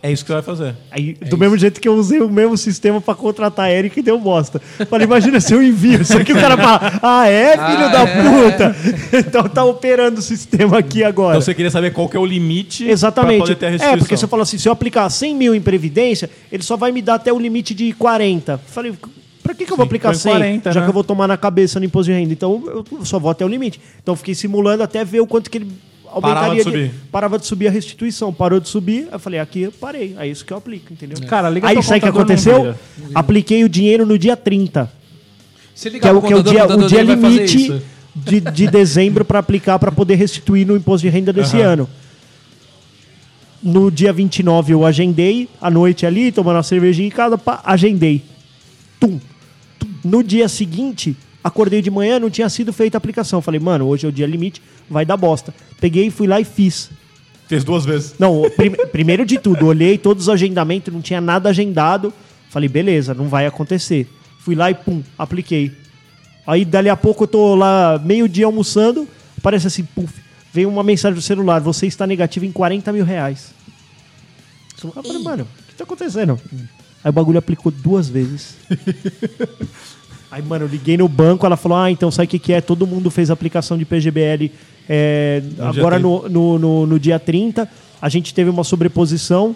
[0.02, 0.76] É isso que você vai fazer.
[0.91, 4.04] Aí, do mesmo jeito que eu usei o mesmo sistema pra contratar a Eric e
[4.04, 4.60] deu bosta.
[4.89, 8.02] Falei, imagina se eu envio isso aqui, o cara fala, ah, é, filho Ah, da
[8.02, 8.24] é.
[8.24, 8.76] puta?
[9.18, 11.32] Então tá operando o sistema aqui agora.
[11.36, 13.38] Então você queria saber qual que é o limite Exatamente.
[13.38, 13.95] pra poder ter a restituição.
[13.95, 16.91] É, porque você fala assim, se eu aplicar 100 mil em Previdência, ele só vai
[16.91, 18.60] me dar até o limite de 40.
[18.68, 18.93] Falei,
[19.41, 20.32] pra que, que eu vou aplicar põe 100?
[20.32, 20.86] 40, já né?
[20.86, 22.32] que eu vou tomar na cabeça no imposto de renda.
[22.32, 23.82] Então eu só vou até o limite.
[24.02, 25.68] Então eu fiquei simulando até ver o quanto que ele.
[26.22, 26.91] Parava de subir.
[27.11, 28.34] parava de subir a restituição.
[28.34, 30.15] Parou de subir, eu falei, aqui eu parei.
[30.20, 31.18] É isso que eu aplico, entendeu?
[31.28, 32.76] Cara, liga Aí sabe o que aconteceu?
[33.13, 34.91] Apliquei o dinheiro no dia 30.
[35.76, 37.82] Se Que é o, que é o dia, o dia limite
[38.15, 41.88] de, de dezembro para aplicar para poder restituir no imposto de renda desse ano.
[43.61, 48.24] No dia 29 eu agendei, à noite ali, tomando uma cervejinha em casa, pá, agendei.
[48.99, 49.20] Tum.
[49.80, 49.88] Tum.
[50.03, 51.15] No dia seguinte,
[51.48, 53.41] acordei de manhã, não tinha sido feita a aplicação.
[53.41, 55.54] Falei, mano, hoje é o dia limite, vai dar bosta.
[55.80, 56.89] Peguei, fui lá e fiz.
[57.48, 58.14] Fez duas vezes.
[58.20, 62.14] Não, prim- primeiro de tudo, olhei todos os agendamentos, não tinha nada agendado.
[62.50, 64.08] Falei, beleza, não vai acontecer.
[64.39, 65.72] Fui lá e pum, apliquei.
[66.45, 70.14] Aí dali a pouco eu tô lá meio-dia almoçando, aparece assim, puf,
[70.54, 73.54] veio uma mensagem do celular, você está negativo em 40 mil reais.
[74.82, 76.39] Eu falei, mano, o que tá acontecendo?
[77.04, 78.56] Aí o bagulho aplicou duas vezes.
[80.30, 82.61] Aí, mano, eu liguei no banco, ela falou: Ah, então sabe o que, que é?
[82.61, 84.51] Todo mundo fez aplicação de PGBL
[84.89, 85.99] é, agora 30.
[85.99, 87.69] no, no, no, no dia 30.
[88.01, 89.55] A gente teve uma sobreposição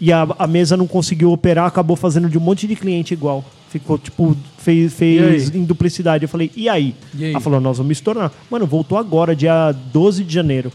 [0.00, 3.44] e a, a mesa não conseguiu operar, acabou fazendo de um monte de cliente igual.
[3.68, 6.24] Ficou, tipo, fez, fez em duplicidade.
[6.24, 6.94] Eu falei, e aí?
[7.14, 7.30] E aí?
[7.30, 8.32] Ela falou, nós vamos estornar.
[8.50, 10.72] Mano, voltou agora, dia 12 de janeiro.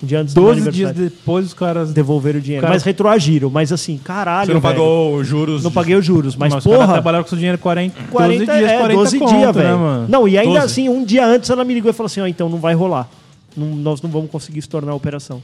[0.00, 1.92] Um dia antes do meu 12 dias depois os caras.
[1.92, 2.62] Devolveram o dinheiro.
[2.62, 3.50] Cara- Mas retroagiram.
[3.50, 4.46] Mas assim, caralho.
[4.46, 4.74] Você não velho.
[4.74, 5.64] pagou os juros.
[5.64, 6.36] Não paguei os juros.
[6.36, 6.92] Mas, caras porra.
[6.92, 9.78] trabalharam com seu dinheiro 40, 40 12 dias, é, 40 12 conto, dias, né, velho.
[9.78, 10.06] mano?
[10.08, 10.64] Não, e ainda 12.
[10.66, 13.08] assim, um dia antes ela me ligou e falou assim: ó, então não vai rolar.
[13.56, 15.42] Não- nós não vamos conseguir se tornar a operação.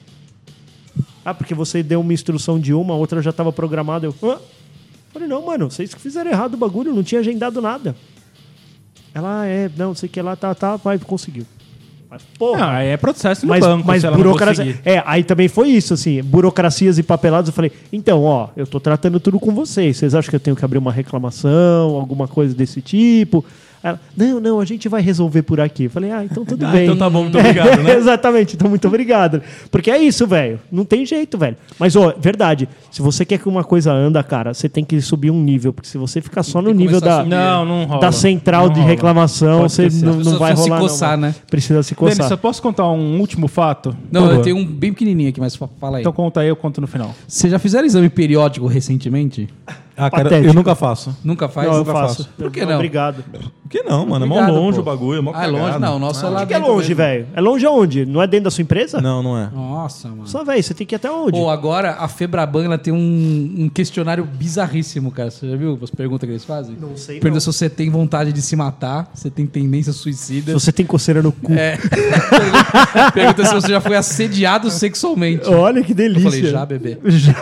[1.25, 4.07] Ah, porque você deu uma instrução de uma, a outra já tava programada.
[4.07, 4.37] Eu, Hã?
[5.13, 7.97] falei, não, mano, vocês que fizeram errado o bagulho, não tinha agendado nada.
[9.15, 11.47] Ela, é, não, sei o que lá, tá, tá, mas conseguiu.
[12.15, 12.61] Mas, porra.
[12.61, 14.79] Não, aí é processo no Mas, banco, mas burocracia.
[14.85, 17.49] É, aí também foi isso, assim, burocracias e papelados.
[17.49, 19.97] Eu falei, então, ó, eu tô tratando tudo com vocês.
[19.97, 23.45] Vocês acham que eu tenho que abrir uma reclamação, alguma coisa desse tipo?
[23.85, 25.85] Ela, não, não, a gente vai resolver por aqui.
[25.85, 26.85] Eu falei, ah, então tudo Ah, bem.
[26.85, 27.93] então tá bom, muito obrigado, né?
[27.95, 29.43] Exatamente, então muito obrigado.
[29.71, 30.59] Porque é isso, velho.
[30.73, 31.57] Não tem jeito, velho.
[31.79, 35.31] Mas, ó, verdade, se você quer que uma coisa anda, cara, você tem que subir
[35.31, 35.71] um nível.
[35.73, 37.29] Porque se você ficar só no nível da, subir.
[37.29, 38.01] Não, não rola.
[38.01, 38.91] da central Não de rola.
[38.91, 40.81] reclamação, Pode você não, não vai precisam se rolar.
[40.81, 41.35] coçar, não, né?
[41.51, 42.29] Precisa se Denis, coçar.
[42.31, 43.95] só posso contar um último fato?
[44.11, 46.03] Não, eu tenho um bem pequenininho aqui, mas fa- fala aí.
[46.03, 47.15] Então conta aí, eu conto no final.
[47.29, 49.47] Vocês já fizeram exame periódico recentemente?
[49.97, 50.49] Ah, cara, Patético.
[50.49, 51.17] eu nunca faço.
[51.23, 51.67] Nunca faz?
[51.69, 52.29] Não, eu Nunca faço.
[52.37, 52.75] Por que não?
[52.75, 53.23] Obrigado.
[53.33, 54.25] Por que não, mano?
[54.25, 54.83] É mó Obrigado, longe pô.
[54.83, 55.79] o bagulho, é mó Ah, é longe?
[55.79, 57.27] Não, o nosso é lá O que, é longe, velho?
[57.35, 58.05] É longe aonde?
[58.05, 59.01] Não é dentro da sua empresa?
[59.01, 59.49] Não, não é.
[59.55, 60.27] Nossa, mano.
[60.27, 61.33] Só, velho, você tem que ir até onde?
[61.39, 65.31] Pô, agora a Febraban ela tem um, um questionário bizarríssimo, cara.
[65.31, 66.77] Você já viu as perguntas que eles fazem?
[66.81, 67.53] Não sei, Pergunta não.
[67.53, 70.53] se você tem vontade de se matar, se você tem tendência Se suicida.
[70.53, 71.53] você tem coceira no cu.
[71.53, 71.77] É.
[71.77, 75.49] Pergunta- Pergunta se você já foi assediado sexualmente.
[75.49, 76.27] Olha que delícia.
[76.27, 76.99] Eu falei, já, bebê.
[77.07, 77.33] Já.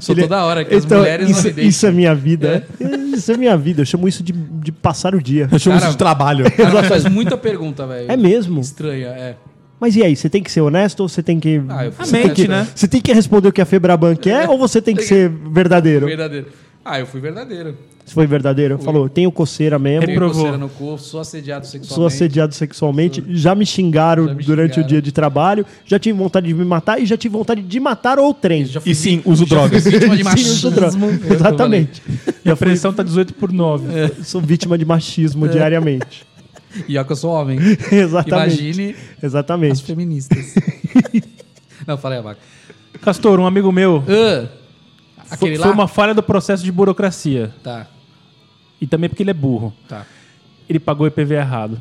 [0.00, 1.67] Sou Ele- toda hora que as Então, mulheres isso, não me deixam.
[1.68, 2.66] Isso é minha vida.
[3.14, 3.82] Isso é minha vida.
[3.82, 5.48] Eu chamo isso de, de passar o dia.
[5.50, 6.50] Eu chamo Cara, isso de trabalho.
[6.52, 8.10] Cara, faz muita pergunta, velho.
[8.10, 8.60] É mesmo?
[8.60, 9.36] Estranha, é.
[9.80, 11.62] Mas e aí, você tem que ser honesto ou você tem que.
[11.68, 12.72] Ah, eu você fui tem que, honesto, né?
[12.74, 16.06] Você tem que responder o que a Febraban quer ou você tem que ser verdadeiro?
[16.06, 16.46] Verdadeiro.
[16.84, 17.76] Ah, eu fui verdadeiro.
[18.08, 18.78] Você foi verdadeiro?
[18.78, 20.06] Falou, tenho coceira mesmo.
[20.06, 21.94] Tenho coceira no corpo, sou assediado sexualmente.
[21.94, 24.86] Sou assediado sexualmente, já me xingaram Já me durante xingaram.
[24.86, 27.80] o dia de trabalho, já tive vontade de me matar e já tive vontade de
[27.80, 28.64] matar ou trem.
[28.66, 29.82] Fui E sim, uso drogas.
[29.82, 30.68] fui vítima de Sim, uso.
[31.30, 32.02] É Exatamente.
[32.44, 34.24] E a pressão tá 18 por 9.
[34.24, 35.48] Sou vítima de machismo É.
[35.50, 36.26] diariamente.
[36.88, 37.58] E ó que eu sou homem.
[37.92, 38.54] Exatamente.
[38.62, 39.82] Imagine as Exatamente.
[39.82, 40.54] feministas.
[41.86, 42.40] Não, falei a vaca.
[43.00, 44.48] Castor, um amigo meu, foi,
[45.30, 45.72] aquele foi lá?
[45.72, 47.52] uma falha do processo de burocracia.
[47.62, 47.86] Tá,
[48.80, 49.72] E também porque ele é burro.
[49.88, 50.04] tá.
[50.68, 51.80] Ele pagou o IPV errado.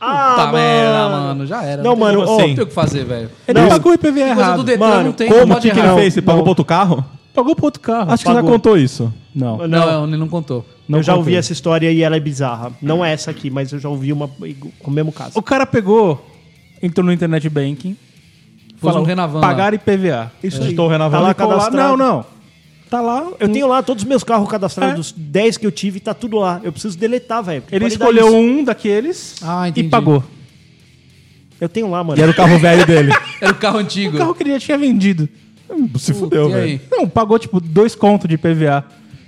[0.00, 1.46] Ah, tá merda, mano.
[1.46, 1.82] Já era.
[1.82, 2.30] Não, tem mano, assim?
[2.48, 3.30] Não tem o que fazer, velho.
[3.46, 3.68] Ele Não.
[3.68, 4.56] pagou o IPV Coisa errado.
[4.56, 6.14] do Detran Mano, não tem, como não O que, que ele fez?
[6.14, 7.04] Você pagou pro outro carro?
[7.34, 8.10] Pagou pro outro carro.
[8.10, 8.50] Acho que você já Pagou.
[8.52, 9.12] contou isso.
[9.34, 9.58] Não.
[9.58, 10.66] Não, Não, ele não contou.
[10.88, 11.38] não eu já ouvi contei.
[11.38, 12.72] essa história e ela é bizarra.
[12.82, 15.38] Não é essa aqui, mas eu já ouvi uma com o mesmo caso.
[15.38, 16.26] O cara pegou,
[16.82, 17.96] entrou no internet banking,
[18.78, 20.32] falou, um Renavan pagar IPVA.
[20.42, 20.70] Isso Eu aí.
[20.70, 21.20] estou renovando.
[21.20, 21.76] Tá lá- cadastrado.
[21.76, 22.24] Não, não.
[22.92, 23.26] Tá lá.
[23.40, 24.96] Eu um- tenho lá todos os meus carros cadastrados, É.
[24.98, 26.60] dos 10 que eu tive, tá tudo lá.
[26.62, 27.62] Eu preciso deletar, velho.
[27.72, 28.36] Ele escolheu isso.
[28.36, 30.22] um daqueles Ah, e pagou.
[31.58, 32.20] Eu tenho lá, mano.
[32.20, 33.10] E era o carro velho dele.
[33.40, 34.16] Era o carro antigo.
[34.16, 35.26] O carro que ele já tinha vendido.
[35.98, 36.80] Se fudeu, e velho.
[36.90, 38.84] Não, pagou tipo dois contos de IPVA.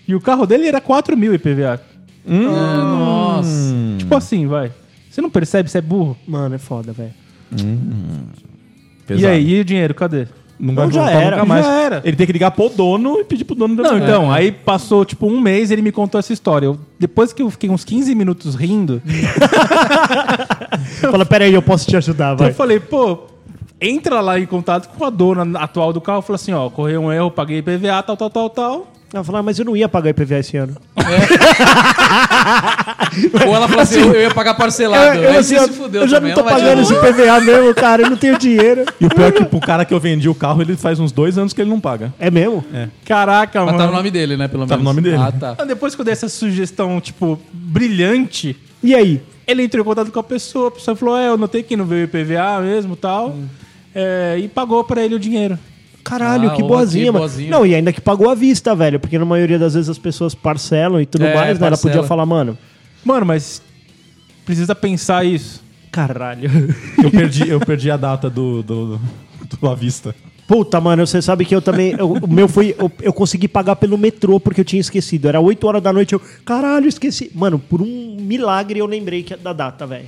[0.06, 1.80] E o carro dele era 4 mil IPVA.
[2.28, 3.74] Ah, nossa.
[3.98, 4.70] Tipo assim, vai.
[5.10, 6.16] Você não percebe, você é burro.
[6.26, 7.14] Mano, é foda, velho.
[7.56, 9.26] E Pesado.
[9.32, 10.26] aí, e o dinheiro, cadê?
[10.58, 11.66] Não vai Não, já era, nunca mais.
[11.66, 12.00] já era.
[12.04, 15.26] Ele tem que ligar pro dono e pedir pro dono Não, então, aí passou tipo
[15.26, 16.66] um mês ele me contou essa história.
[16.66, 19.02] Eu- depois que eu fiquei uns 15 minutos rindo,
[21.10, 22.50] Fala, pera aí, eu posso te ajudar, então vai.
[22.50, 23.20] eu falei, pô,
[23.80, 26.22] entra lá em contato com a dona atual do carro.
[26.22, 28.86] Fala assim, ó, ocorreu um erro, paguei IPVA, tal, tal, tal, tal.
[29.14, 30.74] Ela falou, ah, mas eu não ia pagar IPVA esse ano.
[33.46, 35.18] Ou ela falou assim, eu ia pagar parcelado.
[35.18, 36.34] eu, aí assim, eu- se fudeu eu já também.
[36.34, 36.92] não tô pagando esse.
[36.92, 38.02] IPVA mesmo, cara.
[38.02, 38.84] Eu não tenho dinheiro.
[39.00, 41.12] E o pior é que pro cara que eu vendi o carro, ele faz uns
[41.12, 42.12] dois anos que ele não paga.
[42.18, 42.64] É mesmo?
[43.04, 43.78] Caraca, Mas mano.
[43.78, 44.70] tá no nome dele, né, pelo menos.
[44.70, 45.16] Tá no nome dele.
[45.16, 45.52] Ah, tá.
[45.52, 49.22] Então, Depois que eu dei essa sugestão, tipo, brilhante, E aí?
[49.46, 50.68] ele entrou em contato com a pessoa.
[50.68, 53.28] A pessoa falou, é, eu notei que não veio IPVA mesmo tal.
[53.28, 53.46] Hum.
[53.94, 55.56] É, e pagou pra ele o dinheiro.
[56.04, 57.18] Caralho, Ah, que boazinha, que mano.
[57.24, 57.50] boazinha.
[57.50, 59.00] Não, e ainda que pagou à vista, velho.
[59.00, 61.66] Porque na maioria das vezes as pessoas parcelam e tudo É, mais, né?
[61.66, 62.56] Ela podia falar, mano,
[63.04, 63.60] Mano, mas
[64.44, 65.62] precisa pensar isso.
[65.90, 66.50] caralho.
[67.02, 69.00] Eu perdi, eu perdi a data do, do, do,
[69.60, 70.14] do Avista.
[70.46, 71.94] Puta, mano, você sabe que eu também.
[71.98, 72.74] eu- o meu foi.
[72.78, 75.26] Eu, eu consegui pagar pelo metrô porque eu tinha esquecido.
[75.26, 76.20] Era 8 horas da noite, eu.
[76.44, 77.30] Caralho, esqueci.
[77.34, 80.04] Mano, por um milagre eu lembrei que, da data, velho.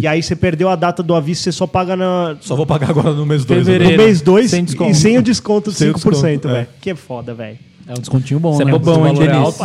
[0.00, 2.90] E aí você perdeu a data do aviso, você só paga na, Só vou pagar
[2.90, 3.66] agora no mês 2.
[3.66, 3.96] Fevereiro.
[3.96, 4.90] no mês 2 Sem desconto.
[4.90, 6.56] e sem o desconto de Sem o 5%, desconto, velho.
[6.56, 6.68] é.
[6.80, 7.58] Que foda, velho.
[7.88, 8.72] É um descontinho bom, Você é né?
[8.72, 9.36] bobão, Seu hein, é Denis?
[9.36, 9.58] alto.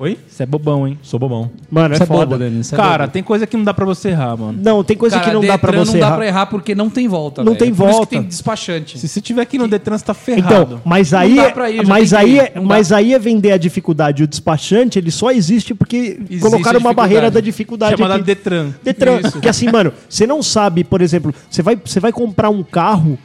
[0.00, 0.16] Oi?
[0.28, 0.96] Você é bobão, hein?
[1.02, 1.50] Sou bobão.
[1.68, 2.26] Mano, é Você é foda.
[2.26, 2.72] bobo, Denis.
[2.72, 3.12] é Cara, bobo.
[3.14, 4.56] tem coisa que não dá pra você errar, mano.
[4.62, 6.16] Não, tem coisa Cara, que não dá pra Detran você não dá errar.
[6.16, 7.58] pra errar porque não tem volta, Não velho.
[7.64, 8.06] tem É volta.
[8.06, 8.96] que tem despachante.
[8.96, 10.54] Se você tiver aqui no Detran, você tá ferrado.
[10.74, 12.38] Então, mas aí, dá pra ir, mas que aí, ir.
[12.38, 14.22] é- mas aí é vender a dificuldade.
[14.22, 18.22] O despachante, ele só existe porque Existe colocaram uma barreira da dificuldade Chamada aqui.
[18.24, 18.70] Detran.
[18.84, 19.20] Detran.
[19.24, 19.40] Isso.
[19.40, 23.18] Que assim, mano, você não sabe, por exemplo, você vai, você vai comprar um carro,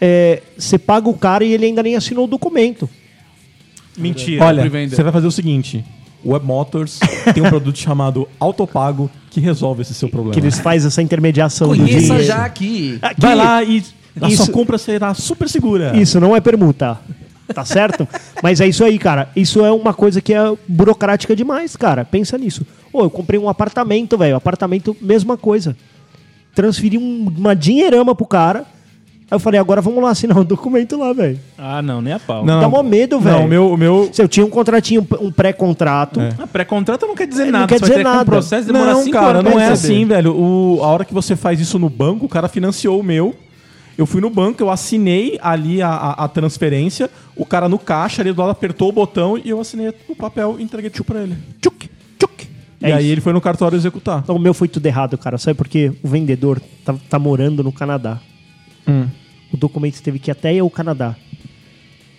[0.00, 2.88] é, você paga o cara e ele ainda nem assinou o documento.
[3.98, 4.44] Mentira.
[4.44, 5.84] Olha, você vai fazer o seguinte:
[6.24, 6.98] Web Motors
[7.34, 10.34] tem um produto chamado Autopago que resolve esse seu problema.
[10.34, 12.24] Que eles fazem essa intermediação do Conheça dinheiro.
[12.24, 12.98] já aqui.
[13.00, 13.82] Aqui, Vai lá e
[14.20, 15.96] A Isso- sua compra será super segura.
[15.96, 16.98] Isso não é permuta.
[17.54, 18.06] Tá certo?
[18.42, 19.28] Mas é isso aí, cara.
[19.34, 22.04] Isso é uma coisa que é burocrática demais, cara.
[22.04, 22.64] Pensa nisso.
[22.92, 24.36] Ô, eu comprei um apartamento, velho.
[24.36, 25.76] Apartamento, mesma coisa.
[26.54, 28.64] Transferi um- uma dinheirama pro cara.
[29.30, 31.38] Aí eu falei, agora vamos lá assinar um documento lá, velho.
[31.56, 32.44] Ah, não, nem a pau.
[32.44, 32.60] Não.
[32.60, 33.36] Dá mó medo, velho.
[33.38, 36.20] Não, o meu, o meu, Se eu tinha um contratinho, um pré-contrato.
[36.20, 36.30] É.
[36.36, 37.66] Ah, Pré-contrato não quer dizer Não nada.
[37.68, 38.24] quer Você vai dizer que um nada.
[38.24, 40.34] processo demora não, cinco cara, anos não é assim, velho.
[40.36, 43.34] O, a hora que você faz isso no banco, o cara financiou o meu.
[43.96, 47.08] Eu fui no banco, eu assinei ali a, a- a transferência.
[47.36, 50.56] O cara no caixa, ali do lado, apertou o botão e eu assinei o papel
[50.58, 51.36] e entreguei tchu pra ele.
[51.60, 52.48] Tchuc, tchuc.
[52.82, 53.12] E É aí isso.
[53.12, 54.20] ele foi no cartório executar.
[54.24, 55.38] Então o meu foi tudo errado, cara.
[55.38, 55.92] Sabe por quê?
[56.02, 58.18] O vendedor tá, tá morando no Canadá.
[58.88, 59.06] Hum.
[59.52, 61.16] O documento teve que ir até o Canadá.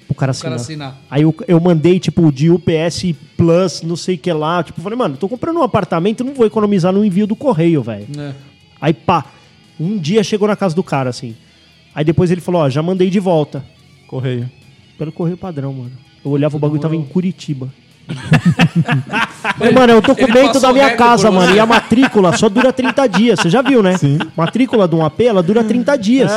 [0.10, 1.02] O cara O cara assinar.
[1.10, 4.62] Aí eu, eu mandei, tipo, de UPS Plus, não sei o que lá.
[4.62, 8.08] Tipo, falei, mano, tô comprando um apartamento, não vou economizar no envio do correio, velho.
[8.20, 8.34] É.
[8.80, 9.26] Aí, pá,
[9.80, 11.36] um dia chegou na casa do cara, assim.
[11.96, 13.64] Aí depois ele falou, ó, já mandei de volta.
[14.08, 14.50] Correio.
[14.98, 15.92] Pelo correio padrão, mano.
[16.24, 17.74] Eu olhava o bagulho e tava em Curitiba.
[19.58, 21.48] Falei, mano, é o documento da minha casa, mano.
[21.48, 21.56] você.
[21.56, 23.40] E a matrícula só dura 30 dias.
[23.40, 23.98] Você já viu, né?
[23.98, 24.18] Sim.
[24.36, 26.32] Matrícula de um AP, ela dura 30 dias.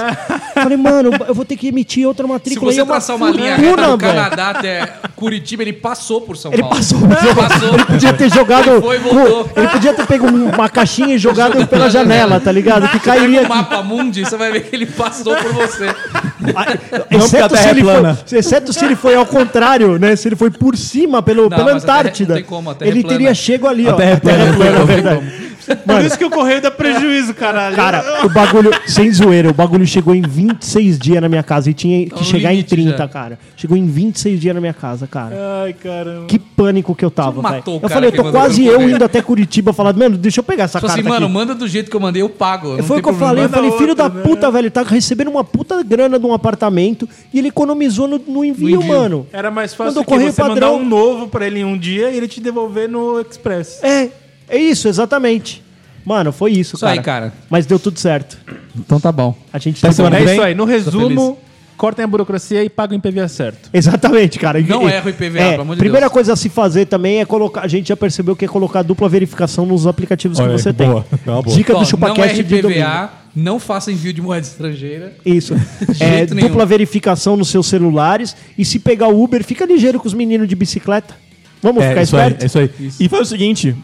[0.55, 2.73] Falei, mano, eu vou ter que emitir outra Se matrícula.
[2.73, 3.99] você aí é traçar uma linha reta do.
[3.99, 6.77] Canadá até Curitiba, ele passou por São Ele Paulo.
[6.77, 6.99] passou.
[7.35, 7.75] Passou.
[7.75, 8.71] Ele podia ter jogado.
[8.71, 9.51] Ele foi e voltou.
[9.57, 12.89] Ele podia ter pego um- uma caixinha e jogado pela janela, tá ligado?
[12.89, 13.43] Que cairia.
[13.43, 15.95] o mapa mundi, você vai ver que ele passou por você.
[16.39, 20.15] porque a Exceto se, é ele foi, exceto se ele foi ao contrário, né?
[20.17, 22.29] Se ele foi por cima, pelo, pela a Terra- Antártida.
[22.35, 23.19] não tem como, a Terra é ele plana.
[23.19, 23.93] teria chego ali, ó.
[23.95, 25.85] Terra é A Terra é plana, plana, não verdade.
[26.01, 27.77] Por isso que o correio dá prejuízo, caralho.
[27.77, 31.75] Cara, o bagulho, sem zoeira, o bagulho chegou em 26 dias na minha casa e
[31.75, 33.09] tinha que no chegar em limite 30, já.
[33.09, 33.39] cara.
[33.57, 35.35] Chegou em 26 dias na minha casa, cara.
[35.65, 36.27] Ai, caramba.
[36.27, 37.63] Que pânico que eu tava, velho.
[37.83, 38.97] Eu falei, eu tô quase eu correio.
[38.97, 41.35] indo até Curitiba falando, mano, deixa eu pegar essa Tipo carta assim, mano, aqui.
[41.35, 42.77] manda do jeito que eu mandei, eu pago.
[42.77, 44.27] não Foi o que eu falei, eu falei, filho da outra, né?
[44.27, 48.45] puta, velho, tá recebendo uma puta grana de um apartamento e ele economizou no, no
[48.45, 48.85] envio, envio.
[48.89, 49.27] mano.
[49.33, 50.73] Era mais fácil Mandou que correio você padrão.
[50.79, 53.81] mandar um novo pra ele em um dia e ele te devolver no Express.
[53.83, 54.09] É,
[54.49, 55.63] é isso, exatamente.
[56.05, 56.93] Mano, foi isso, Isso cara.
[56.93, 57.33] aí, cara.
[57.49, 58.37] Mas deu tudo certo.
[58.79, 59.35] Então tá bom.
[59.53, 60.45] A gente Até tá semana É que isso vem?
[60.45, 60.55] aí.
[60.55, 61.39] No resumo,
[61.79, 63.71] cortem a burocracia e paguem o IPVA certo.
[63.73, 64.61] Exatamente, cara.
[64.61, 66.13] Não E- erra o IPVA, é, pelo amor de Primeira Deus.
[66.13, 67.63] coisa a se fazer também é colocar.
[67.63, 70.73] A gente já percebeu que é colocar dupla verificação nos aplicativos Olha que aí, você
[70.73, 71.07] boa.
[71.09, 71.21] tem.
[71.27, 71.57] É uma boa.
[71.57, 72.81] Dica Ó, do não ChupaCast de domingo.
[72.83, 75.15] RPVA, não faça envio de moeda estrangeira.
[75.25, 75.55] Isso.
[76.01, 76.49] É, jeito nenhum.
[76.49, 78.37] dupla verificação nos seus celulares.
[78.59, 81.15] E se pegar o Uber, fica ligeiro com os meninos de bicicleta.
[81.63, 82.43] Vamos É ficar isso, aí, esperto?
[82.43, 82.71] é isso aí.
[83.01, 83.75] E faz o seguinte: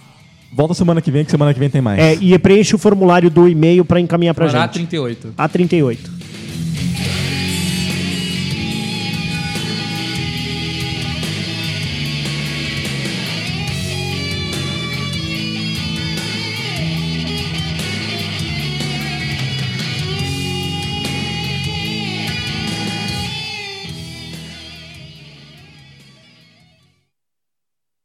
[0.53, 1.99] volta semana que vem, que semana que vem tem mais.
[1.99, 4.87] É, e preenche o formulário do e-mail para encaminhar pra Para gente.
[4.87, 5.17] A38.
[5.37, 6.20] A38.